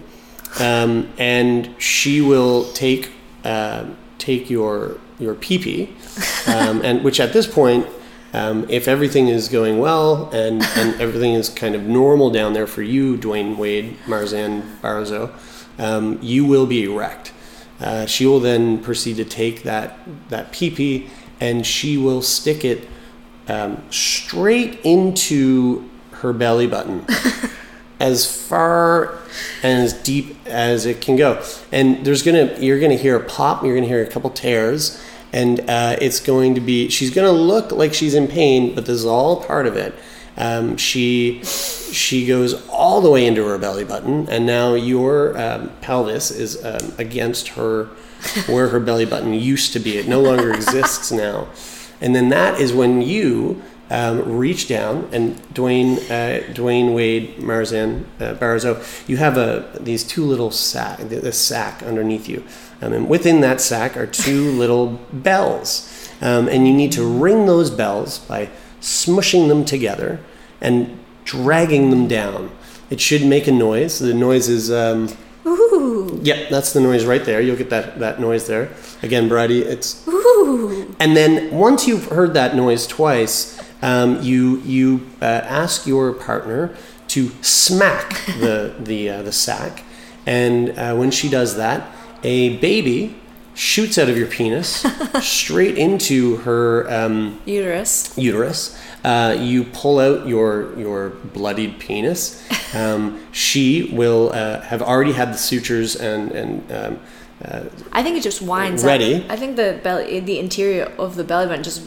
um, 0.61 1.12
and 1.18 1.75
she 1.79 2.21
will 2.21 2.71
take 2.73 3.11
uh, 3.45 3.87
take 4.18 4.49
your 4.49 4.99
your 5.23 5.35
pee, 5.35 5.95
um, 6.47 6.83
and 6.85 7.03
which 7.05 7.21
at 7.21 7.33
this 7.33 7.47
point 7.47 7.87
Um, 8.35 8.65
if 8.71 8.89
everything 8.89 9.29
is 9.29 9.51
going 9.51 9.79
well 9.79 10.31
and, 10.33 10.63
and 10.75 10.99
everything 10.99 11.35
is 11.35 11.51
kind 11.51 11.75
of 11.75 11.83
normal 11.83 12.31
down 12.31 12.55
there 12.55 12.67
for 12.67 12.81
you, 12.81 13.19
Dwayne 13.19 13.59
Wade, 13.59 13.99
Marzan 14.07 14.63
Barzo, 14.81 15.31
um, 15.79 16.19
you 16.23 16.47
will 16.47 16.65
be 16.65 16.85
erect. 16.85 17.33
Uh, 17.79 18.07
she 18.07 18.25
will 18.25 18.41
then 18.41 18.79
proceed 18.83 19.17
to 19.17 19.25
take 19.27 19.65
that 19.65 19.99
that 20.31 20.51
pee 20.51 21.11
and 21.41 21.67
she 21.67 21.99
will 21.99 22.23
stick 22.23 22.65
it 22.65 22.89
um, 23.49 23.83
straight 23.91 24.81
into 24.85 25.89
her 26.13 26.33
belly 26.33 26.67
button, 26.69 27.05
as 28.01 28.25
far 28.49 29.19
and 29.63 29.83
as 29.83 29.93
deep 29.93 30.37
as 30.47 30.87
it 30.87 31.01
can 31.01 31.17
go. 31.17 31.43
And 31.73 32.05
there's 32.07 32.23
gonna 32.23 32.55
you're 32.59 32.79
gonna 32.81 32.95
hear 32.95 33.17
a 33.17 33.25
pop, 33.25 33.65
you're 33.65 33.75
gonna 33.75 33.89
hear 33.89 34.03
a 34.03 34.07
couple 34.07 34.31
tears, 34.31 35.03
and 35.33 35.61
uh, 35.68 35.97
it's 36.01 36.21
going 36.21 36.55
to 36.55 36.61
be 36.61 36.88
she's 36.88 37.11
gonna 37.11 37.33
look 37.33 37.73
like 37.73 37.95
she's 37.95 38.14
in 38.14 38.29
pain, 38.29 38.75
but 38.75 38.87
this 38.87 38.97
is 38.97 39.07
all 39.07 39.42
part 39.45 39.66
of 39.66 39.77
it. 39.77 39.95
Um, 40.37 40.77
she 40.77 41.42
she 41.45 42.27
goes 42.27 42.66
all 42.68 43.01
the 43.01 43.11
way 43.11 43.27
into 43.27 43.45
her 43.47 43.59
belly 43.59 43.85
button, 43.85 44.29
and 44.29 44.47
now 44.47 44.75
your 44.75 45.38
um, 45.40 45.71
pelvis 45.81 46.31
is 46.31 46.64
um, 46.64 46.92
against 46.99 47.49
her 47.49 47.85
where 48.47 48.68
her 48.68 48.81
belly 48.81 49.05
button 49.05 49.35
used 49.35 49.73
to 49.73 49.79
be. 49.79 49.99
It 49.99 50.09
no 50.09 50.21
longer 50.21 50.53
exists 50.55 51.11
now, 51.12 51.49
and 52.01 52.14
then 52.14 52.29
that 52.31 52.61
is 52.61 52.73
when 52.73 53.03
you 53.03 53.62
um, 53.92 54.38
reach 54.38 54.68
down 54.68 55.09
and 55.12 55.37
Dwayne 55.55 55.99
uh, 56.11 56.42
Dwayne 56.55 56.95
Wade 56.95 57.37
Marzan 57.37 58.05
uh, 58.21 58.35
Barzo, 58.35 58.83
you 59.07 59.18
have 59.18 59.37
a 59.37 59.68
these 59.79 60.03
two 60.03 60.25
little 60.25 60.51
sack 60.51 60.99
this 61.01 61.38
sack 61.38 61.83
underneath 61.83 62.27
you, 62.27 62.42
um, 62.83 62.92
and 62.92 63.09
within 63.09 63.40
that 63.40 63.61
sack 63.61 63.97
are 63.97 64.07
two 64.07 64.51
little 64.59 65.01
bells, 65.12 66.11
um, 66.21 66.49
and 66.49 66.66
you 66.66 66.75
need 66.75 66.92
to 66.92 67.05
ring 67.07 67.47
those 67.47 67.71
bells 67.71 68.18
by 68.18 68.51
smushing 68.81 69.49
them 69.49 69.64
together 69.64 70.21
and 70.61 70.99
dragging 71.25 71.90
them 71.90 72.09
down. 72.09 72.51
It 72.90 73.01
should 73.01 73.25
make 73.25 73.47
a 73.47 73.53
noise. 73.53 73.99
The 73.99 74.12
noise 74.12 74.49
is. 74.49 74.71
Um, 74.71 75.09
Ooh. 75.45 76.21
Yep, 76.23 76.51
that's 76.51 76.73
the 76.73 76.81
noise 76.81 77.05
right 77.05 77.25
there. 77.25 77.40
You'll 77.40 77.57
get 77.57 77.71
that, 77.71 77.99
that 77.99 78.21
noise 78.21 78.47
there. 78.47 78.71
Again, 79.03 79.29
Brady, 79.29 79.62
it's. 79.62 80.07
Ooh. 80.07 80.95
And 81.01 81.16
then 81.16 81.51
once 81.51 81.88
you've 81.88 82.07
heard 82.07 82.35
that 82.35 82.55
noise 82.55 82.87
twice, 82.87 83.61
um, 83.83 84.23
you 84.23 84.59
you 84.59 85.07
uh, 85.21 85.25
ask 85.25 85.87
your 85.87 86.12
partner 86.12 86.75
to 87.09 87.31
smack 87.42 88.25
the 88.27 88.75
the 88.79 89.11
uh, 89.11 89.23
the 89.23 89.33
sack, 89.33 89.85
and 90.27 90.71
uh, 90.79 90.95
when 90.95 91.11
she 91.11 91.29
does 91.29 91.57
that, 91.57 91.91
a 92.23 92.57
baby 92.59 93.17
shoots 93.55 93.99
out 93.99 94.09
of 94.09 94.17
your 94.17 94.27
penis 94.29 94.85
straight 95.21 95.77
into 95.77 96.37
her 96.39 96.91
um, 96.91 97.41
Uterus. 97.45 98.17
uterus. 98.17 98.79
Uh, 99.05 99.37
you 99.39 99.65
pull 99.65 99.99
out 99.99 100.27
your 100.27 100.79
your 100.79 101.11
bloodied 101.11 101.79
penis. 101.79 102.43
Um, 102.75 103.21
she 103.33 103.91
will 103.93 104.31
uh, 104.33 104.63
have 104.63 104.81
already 104.81 105.13
had 105.13 105.29
the 105.35 105.37
sutures 105.37 105.95
and 105.95 106.33
and 106.33 106.73
um, 106.73 107.01
uh, 107.44 107.64
I 107.92 108.02
think 108.02 108.16
it 108.16 108.22
just 108.22 108.40
winds 108.42 108.85
Ready. 108.85 109.16
up. 109.24 109.31
I 109.31 109.37
think 109.37 109.57
the 109.57 109.81
belly, 109.83 110.20
the 110.20 110.38
interior 110.38 110.85
of 110.98 111.16
the 111.16 111.24
belly 111.24 111.46
button 111.46 111.62
just 111.62 111.83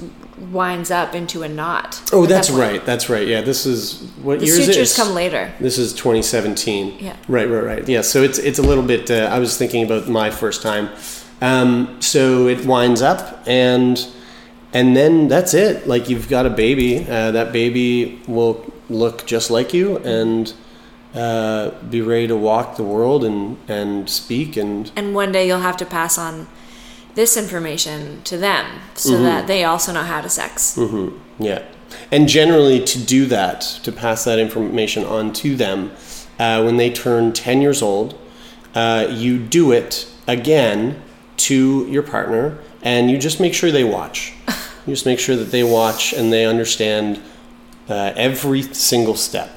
winds 0.52 0.92
up 0.92 1.16
into 1.16 1.44
a 1.44 1.48
knot. 1.48 2.02
oh, 2.12 2.24
at 2.24 2.30
that 2.30 2.36
that's 2.36 2.50
right. 2.50 2.86
That's 2.86 3.10
right. 3.10 3.26
Yeah, 3.28 3.42
this 3.42 3.66
is 3.66 4.02
what 4.22 4.40
The 4.40 4.46
year 4.48 4.56
is 4.56 4.68
it? 4.68 4.74
sutures 4.74 4.96
come 4.96 5.14
later. 5.14 5.52
This 5.60 5.78
is 5.78 5.94
2017. 5.94 6.98
Yeah. 7.00 7.16
Right, 7.28 7.50
right, 7.50 7.64
right. 7.64 7.88
Yeah. 7.88 8.02
So 8.02 8.22
it's 8.22 8.38
it's 8.40 8.60
a 8.60 8.64
little 8.64 8.84
bit. 8.84 9.10
Uh, 9.10 9.30
I 9.32 9.40
was 9.40 9.58
thinking 9.58 9.84
about 9.84 10.08
my 10.10 10.30
first 10.30 10.62
time. 10.62 10.90
Um, 11.42 12.02
so 12.02 12.48
it 12.48 12.66
winds 12.66 13.02
up 13.02 13.44
and 13.48 14.06
and 14.74 14.96
then 14.96 15.28
that's 15.30 15.54
it. 15.54 15.88
Like 15.88 16.10
you've 16.10 16.28
got 16.28 16.46
a 16.46 16.50
baby. 16.50 17.06
Uh, 17.08 17.32
that 17.32 17.54
baby 17.54 18.22
will 18.28 18.66
look 18.90 19.26
just 19.26 19.50
like 19.50 19.74
you 19.74 19.98
and 20.00 20.54
uh, 21.16 21.72
be 21.90 22.02
ready 22.02 22.28
to 22.28 22.36
walk 22.36 22.76
the 22.76 22.84
world 22.84 23.24
and 23.24 23.58
and 23.68 24.10
speak 24.10 24.58
and 24.58 24.92
And 24.96 25.16
one 25.16 25.32
day 25.32 25.48
you'll 25.48 25.60
have 25.62 25.78
to 25.78 25.86
pass 25.86 26.18
on 26.18 26.48
this 27.16 27.38
information 27.38 28.22
to 28.24 28.38
them 28.38 28.66
so 28.94 29.12
Mm-hmm. 29.14 29.24
that 29.24 29.48
they 29.48 29.64
also 29.64 29.92
know 29.94 30.04
how 30.04 30.22
to 30.22 30.30
sex. 30.30 30.78
Yeah. 31.40 31.62
And 32.12 32.28
generally, 32.28 32.84
to 32.84 33.00
do 33.00 33.26
that, 33.28 33.62
to 33.84 33.92
pass 33.92 34.24
that 34.26 34.38
information 34.40 35.06
on 35.06 35.32
to 35.34 35.56
them, 35.56 35.92
uh, 36.40 36.62
when 36.64 36.78
they 36.78 36.92
turn 36.92 37.32
10 37.32 37.62
years 37.62 37.82
old, 37.82 38.20
uh, 38.74 39.08
you 39.10 39.38
do 39.40 39.72
it 39.72 40.08
again 40.28 41.02
to 41.38 41.88
your 41.90 42.04
partner 42.04 42.58
and 42.82 43.10
you 43.10 43.18
just 43.18 43.40
make 43.40 43.54
sure 43.54 43.72
they 43.72 43.84
watch. 43.84 44.34
you 44.86 44.94
just 44.94 45.06
make 45.06 45.20
sure 45.20 45.36
that 45.38 45.52
they 45.52 45.64
watch 45.64 46.12
and 46.14 46.34
they 46.34 46.46
understand 46.46 47.22
uh, 47.88 48.12
every 48.16 48.62
single 48.62 49.16
step. 49.16 49.50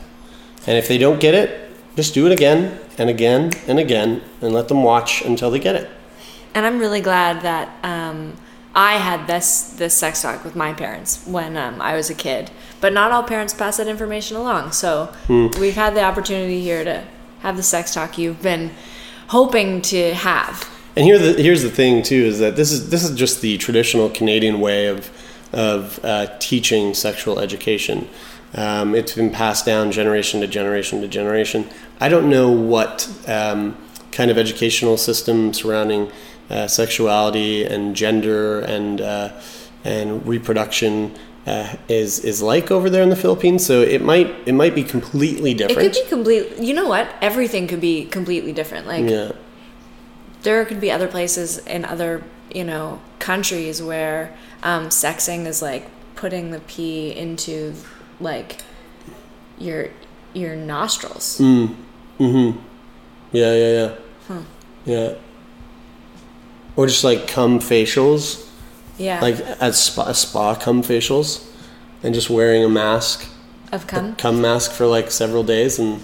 And 0.68 0.76
if 0.76 0.86
they 0.86 0.98
don't 0.98 1.18
get 1.18 1.32
it, 1.32 1.70
just 1.96 2.12
do 2.12 2.26
it 2.26 2.32
again 2.32 2.78
and 2.98 3.08
again 3.08 3.52
and 3.66 3.78
again 3.78 4.20
and 4.42 4.52
let 4.52 4.68
them 4.68 4.82
watch 4.82 5.22
until 5.22 5.50
they 5.50 5.58
get 5.58 5.74
it. 5.74 5.88
And 6.54 6.66
I'm 6.66 6.78
really 6.78 7.00
glad 7.00 7.40
that 7.40 7.70
um, 7.82 8.34
I 8.74 8.98
had 8.98 9.26
this 9.26 9.62
this 9.78 9.94
sex 9.94 10.20
talk 10.20 10.44
with 10.44 10.54
my 10.54 10.74
parents 10.74 11.26
when 11.26 11.56
um, 11.56 11.80
I 11.80 11.96
was 11.96 12.10
a 12.10 12.14
kid. 12.14 12.50
But 12.82 12.92
not 12.92 13.12
all 13.12 13.22
parents 13.22 13.54
pass 13.54 13.78
that 13.78 13.88
information 13.88 14.36
along. 14.36 14.72
So 14.72 15.06
Hmm. 15.26 15.46
we've 15.58 15.74
had 15.74 15.94
the 15.94 16.02
opportunity 16.02 16.60
here 16.60 16.84
to 16.84 17.04
have 17.40 17.56
the 17.56 17.62
sex 17.62 17.94
talk 17.94 18.18
you've 18.18 18.42
been 18.42 18.72
hoping 19.28 19.80
to 19.82 20.12
have. 20.12 20.68
And 20.96 21.06
here, 21.06 21.18
the, 21.18 21.42
here's 21.42 21.62
the 21.62 21.70
thing 21.70 22.02
too: 22.02 22.24
is 22.26 22.40
that 22.40 22.56
this 22.56 22.72
is 22.72 22.90
this 22.90 23.04
is 23.04 23.16
just 23.16 23.40
the 23.40 23.56
traditional 23.56 24.10
Canadian 24.10 24.60
way 24.60 24.88
of 24.88 25.10
of 25.54 25.98
uh, 26.04 26.26
teaching 26.40 26.92
sexual 26.92 27.40
education. 27.40 28.06
Um, 28.54 28.94
it's 28.94 29.14
been 29.14 29.30
passed 29.30 29.66
down 29.66 29.92
generation 29.92 30.40
to 30.40 30.46
generation 30.46 31.00
to 31.02 31.08
generation. 31.08 31.68
I 32.00 32.08
don't 32.08 32.30
know 32.30 32.50
what 32.50 33.10
um, 33.26 33.76
kind 34.10 34.30
of 34.30 34.38
educational 34.38 34.96
system 34.96 35.52
surrounding 35.52 36.10
uh, 36.50 36.66
sexuality 36.66 37.64
and 37.64 37.94
gender 37.94 38.60
and 38.60 39.00
uh, 39.00 39.38
and 39.84 40.26
reproduction 40.26 41.14
uh, 41.46 41.76
is 41.88 42.20
is 42.20 42.42
like 42.42 42.70
over 42.70 42.88
there 42.88 43.02
in 43.02 43.10
the 43.10 43.16
Philippines. 43.16 43.64
So 43.64 43.82
it 43.82 44.02
might 44.02 44.34
it 44.46 44.52
might 44.52 44.74
be 44.74 44.84
completely 44.84 45.54
different. 45.54 45.80
It 45.80 45.92
could 45.94 46.04
be 46.04 46.08
complete. 46.08 46.58
You 46.58 46.74
know 46.74 46.88
what? 46.88 47.10
Everything 47.20 47.66
could 47.66 47.80
be 47.80 48.06
completely 48.06 48.52
different. 48.52 48.86
Like 48.86 49.08
yeah. 49.08 49.32
there 50.42 50.64
could 50.64 50.80
be 50.80 50.90
other 50.90 51.08
places 51.08 51.58
in 51.58 51.84
other 51.84 52.22
you 52.54 52.64
know 52.64 53.00
countries 53.18 53.82
where 53.82 54.34
um, 54.62 54.88
sexing 54.88 55.46
is 55.46 55.60
like 55.60 55.90
putting 56.16 56.50
the 56.50 56.60
pee 56.60 57.14
into 57.14 57.74
like 58.20 58.60
your 59.58 59.88
your 60.34 60.56
nostrils. 60.56 61.38
Mm. 61.38 61.74
Mm-hmm. 62.18 62.58
Yeah, 63.32 63.54
yeah, 63.54 63.94
yeah. 64.28 64.42
Yeah. 64.84 65.14
Or 66.76 66.86
just 66.86 67.04
like 67.04 67.26
cum 67.28 67.58
facials, 67.60 68.46
Yeah, 68.98 69.20
like 69.20 69.36
at 69.60 69.74
spa, 69.74 70.12
spa 70.12 70.54
cum 70.54 70.82
facials, 70.82 71.44
and 72.02 72.14
just 72.14 72.30
wearing 72.30 72.64
a 72.64 72.68
mask, 72.68 73.26
of 73.72 73.86
cum. 73.86 74.14
cum 74.16 74.40
mask 74.40 74.72
for 74.72 74.86
like 74.86 75.10
several 75.10 75.42
days, 75.42 75.78
and 75.78 76.00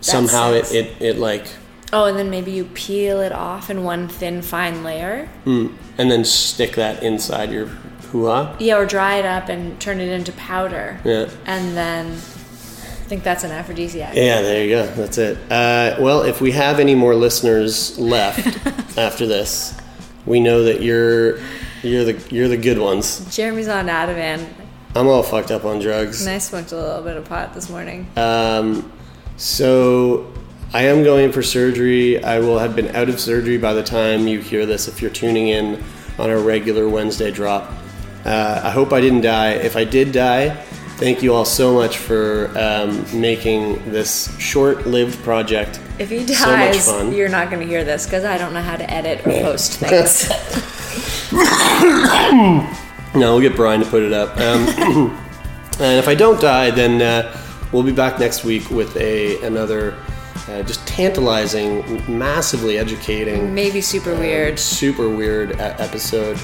somehow 0.00 0.52
it, 0.52 0.72
it, 0.72 1.02
it 1.02 1.18
like, 1.18 1.46
Oh, 1.92 2.04
and 2.06 2.18
then 2.18 2.30
maybe 2.30 2.50
you 2.52 2.64
peel 2.64 3.20
it 3.20 3.32
off 3.32 3.70
in 3.70 3.84
one 3.84 4.08
thin, 4.08 4.42
fine 4.42 4.82
layer. 4.82 5.28
mm, 5.44 5.74
and 5.98 6.10
then 6.10 6.24
stick 6.24 6.74
that 6.76 7.02
inside 7.02 7.52
your 7.52 7.68
ha. 8.12 8.56
Yeah, 8.58 8.78
or 8.78 8.86
dry 8.86 9.16
it 9.16 9.24
up 9.24 9.48
and 9.48 9.80
turn 9.80 10.00
it 10.00 10.08
into 10.08 10.32
powder. 10.32 10.98
Yeah. 11.04 11.30
And 11.46 11.76
then 11.76 12.06
I 12.12 13.10
think 13.10 13.22
that's 13.22 13.44
an 13.44 13.50
aphrodisiac. 13.50 14.14
Yeah, 14.14 14.42
there 14.42 14.64
you 14.64 14.70
go. 14.70 14.86
That's 14.88 15.18
it. 15.18 15.38
Uh, 15.50 15.96
well, 16.00 16.22
if 16.22 16.40
we 16.40 16.52
have 16.52 16.78
any 16.78 16.94
more 16.94 17.14
listeners 17.14 17.98
left 17.98 18.46
after 18.98 19.26
this, 19.26 19.74
we 20.26 20.40
know 20.40 20.64
that 20.64 20.82
you're 20.82 21.38
you're 21.82 22.04
the 22.04 22.22
you're 22.30 22.48
the 22.48 22.56
good 22.56 22.78
ones. 22.78 23.34
Jeremy's 23.34 23.68
on 23.68 23.86
Ativan. 23.86 24.46
I'm 24.94 25.06
all 25.06 25.22
fucked 25.22 25.50
up 25.50 25.64
on 25.64 25.78
drugs. 25.78 26.26
And 26.26 26.34
I 26.34 26.38
smoked 26.38 26.72
a 26.72 26.76
little 26.76 27.02
bit 27.02 27.16
of 27.16 27.24
pot 27.24 27.54
this 27.54 27.68
morning. 27.70 28.08
Um, 28.16 28.90
so 29.36 30.32
I 30.72 30.82
am 30.82 31.04
going 31.04 31.30
for 31.30 31.42
surgery. 31.42 32.22
I 32.22 32.40
will 32.40 32.58
have 32.58 32.74
been 32.74 32.94
out 32.96 33.08
of 33.08 33.20
surgery 33.20 33.58
by 33.58 33.74
the 33.74 33.82
time 33.82 34.26
you 34.26 34.40
hear 34.40 34.66
this. 34.66 34.88
If 34.88 35.00
you're 35.00 35.10
tuning 35.10 35.48
in 35.48 35.82
on 36.18 36.30
a 36.30 36.38
regular 36.38 36.88
Wednesday 36.88 37.30
drop, 37.30 37.70
uh, 38.24 38.60
I 38.64 38.70
hope 38.70 38.92
I 38.92 39.00
didn't 39.00 39.22
die. 39.22 39.52
If 39.52 39.76
I 39.76 39.84
did 39.84 40.12
die, 40.12 40.50
thank 40.96 41.22
you 41.22 41.34
all 41.34 41.44
so 41.44 41.74
much 41.74 41.98
for 41.98 42.52
um, 42.58 43.04
making 43.18 43.90
this 43.90 44.36
short-lived 44.38 45.22
project. 45.22 45.80
If 45.98 46.10
he 46.10 46.26
so 46.26 46.46
dies, 46.46 46.86
fun. 46.86 47.12
you're 47.12 47.28
not 47.28 47.50
going 47.50 47.60
to 47.60 47.66
hear 47.66 47.84
this 47.84 48.06
because 48.06 48.24
I 48.24 48.38
don't 48.38 48.52
know 48.52 48.62
how 48.62 48.76
to 48.76 48.90
edit 48.90 49.20
or 49.26 49.30
post 49.42 49.74
things. 49.80 50.28
No, 53.14 53.32
we'll 53.32 53.40
get 53.40 53.56
Brian 53.56 53.80
to 53.80 53.86
put 53.86 54.02
it 54.02 54.12
up. 54.12 54.36
Um, 54.36 54.68
and 55.80 55.98
if 55.98 56.08
I 56.08 56.14
don't 56.14 56.40
die, 56.40 56.70
then 56.70 57.00
uh, 57.00 57.36
we'll 57.72 57.82
be 57.82 57.92
back 57.92 58.20
next 58.20 58.44
week 58.44 58.70
with 58.70 58.96
a 58.96 59.40
another 59.44 59.96
uh, 60.48 60.62
just 60.62 60.86
tantalizing, 60.86 61.82
massively 62.18 62.78
educating, 62.78 63.54
Maybe 63.54 63.80
super 63.80 64.14
weird. 64.14 64.58
super 64.58 65.08
weird 65.08 65.52
episode. 65.60 66.38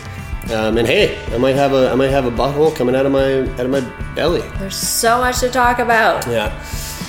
Um, 0.52 0.76
and 0.76 0.86
hey, 0.86 1.18
I 1.32 1.38
might 1.38 1.54
have 1.54 1.72
a 1.72 1.90
I 1.90 1.94
might 1.94 2.10
have 2.10 2.26
a 2.26 2.30
butthole 2.30 2.74
coming 2.74 2.94
out 2.94 3.06
of 3.06 3.12
my 3.12 3.40
out 3.40 3.60
of 3.60 3.70
my 3.70 3.80
belly. 4.14 4.42
There's 4.58 4.76
so 4.76 5.18
much 5.18 5.40
to 5.40 5.48
talk 5.48 5.78
about. 5.78 6.26
Yeah. 6.26 6.52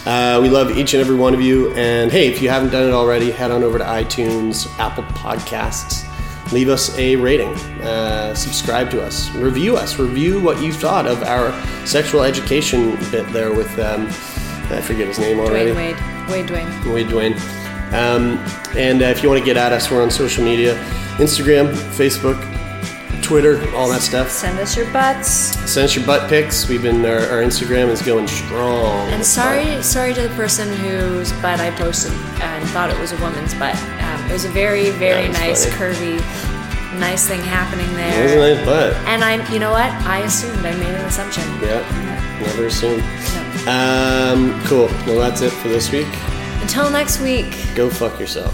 Uh, 0.05 0.39
we 0.41 0.49
love 0.49 0.77
each 0.77 0.93
and 0.93 1.01
every 1.01 1.15
one 1.15 1.33
of 1.33 1.41
you. 1.41 1.73
And 1.73 2.11
hey, 2.11 2.27
if 2.27 2.41
you 2.41 2.49
haven't 2.49 2.69
done 2.69 2.87
it 2.87 2.93
already, 2.93 3.31
head 3.31 3.51
on 3.51 3.63
over 3.63 3.77
to 3.77 3.83
iTunes, 3.83 4.67
Apple 4.77 5.03
Podcasts, 5.03 6.05
leave 6.51 6.69
us 6.69 6.95
a 6.97 7.15
rating, 7.15 7.53
uh, 7.81 8.35
subscribe 8.35 8.91
to 8.91 9.01
us, 9.01 9.31
review 9.31 9.75
us, 9.75 9.97
review 9.97 10.39
what 10.39 10.61
you 10.61 10.71
thought 10.71 11.07
of 11.07 11.23
our 11.23 11.51
sexual 11.87 12.21
education 12.21 12.95
bit 13.09 13.27
there 13.33 13.51
with 13.51 13.77
um, 13.79 14.05
I 14.71 14.81
forget 14.81 15.07
his 15.07 15.19
name 15.19 15.39
already. 15.39 15.71
Dwayne 15.71 16.29
Wade. 16.29 16.29
Wade 16.29 16.47
Dwayne. 16.47 16.93
Wade 16.93 17.07
Dwayne. 17.07 17.65
Um, 17.93 18.37
and 18.77 19.01
uh, 19.01 19.05
if 19.05 19.21
you 19.21 19.29
want 19.29 19.39
to 19.39 19.45
get 19.45 19.57
at 19.57 19.71
us, 19.73 19.91
we're 19.91 20.01
on 20.01 20.09
social 20.11 20.43
media 20.43 20.75
Instagram, 21.17 21.71
Facebook, 21.95 22.39
Twitter, 23.25 23.59
all 23.75 23.89
that 23.89 24.01
stuff. 24.01 24.29
Send 24.29 24.59
us 24.59 24.77
your 24.77 24.85
butts. 24.93 25.27
Send 25.69 25.85
us 25.85 25.95
your 25.95 26.05
butt 26.05 26.29
pics. 26.29 26.67
We've 26.69 26.83
been 26.83 27.03
our, 27.05 27.17
our 27.21 27.41
Instagram 27.41 27.87
is 27.89 27.99
going 28.01 28.27
strong. 28.27 29.09
And 29.09 29.25
sorry, 29.25 29.81
sorry 29.81 30.13
to 30.13 30.21
the 30.21 30.29
person 30.35 30.71
whose 30.77 31.31
butt 31.41 31.59
I 31.59 31.71
posted 31.71 32.11
and 32.39 32.69
thought 32.69 32.91
it 32.91 32.99
was 32.99 33.13
a 33.13 33.17
woman's 33.17 33.55
butt. 33.55 33.75
Um, 34.03 34.29
it 34.29 34.33
was 34.33 34.45
a 34.45 34.49
very, 34.49 34.91
very 34.91 35.27
That 35.29 35.49
was 35.49 35.65
nice, 35.65 35.75
funny. 35.75 35.93
curvy, 36.19 36.99
nice 36.99 37.27
thing 37.27 37.41
happening 37.41 37.91
there. 37.95 38.21
It 38.21 38.23
was 38.25 38.33
a 38.33 38.55
nice 38.55 38.65
butt. 38.65 38.93
And 39.07 39.23
I'm, 39.23 39.51
you 39.51 39.57
know 39.59 39.71
what? 39.71 39.91
I 40.05 40.19
assumed. 40.19 40.59
I 40.63 40.75
made 40.77 40.93
an 40.93 41.05
assumption. 41.05 41.43
Yeah, 41.63 41.81
never 42.41 42.67
assume. 42.67 42.99
No. 42.99 43.71
Um, 43.71 44.63
cool. 44.65 44.85
Well, 45.07 45.19
that's 45.19 45.41
it 45.41 45.49
for 45.51 45.69
this 45.69 45.91
week. 45.91 46.07
Until 46.61 46.91
next 46.91 47.19
week. 47.21 47.55
Go 47.73 47.89
fuck 47.89 48.19
yourself. 48.19 48.53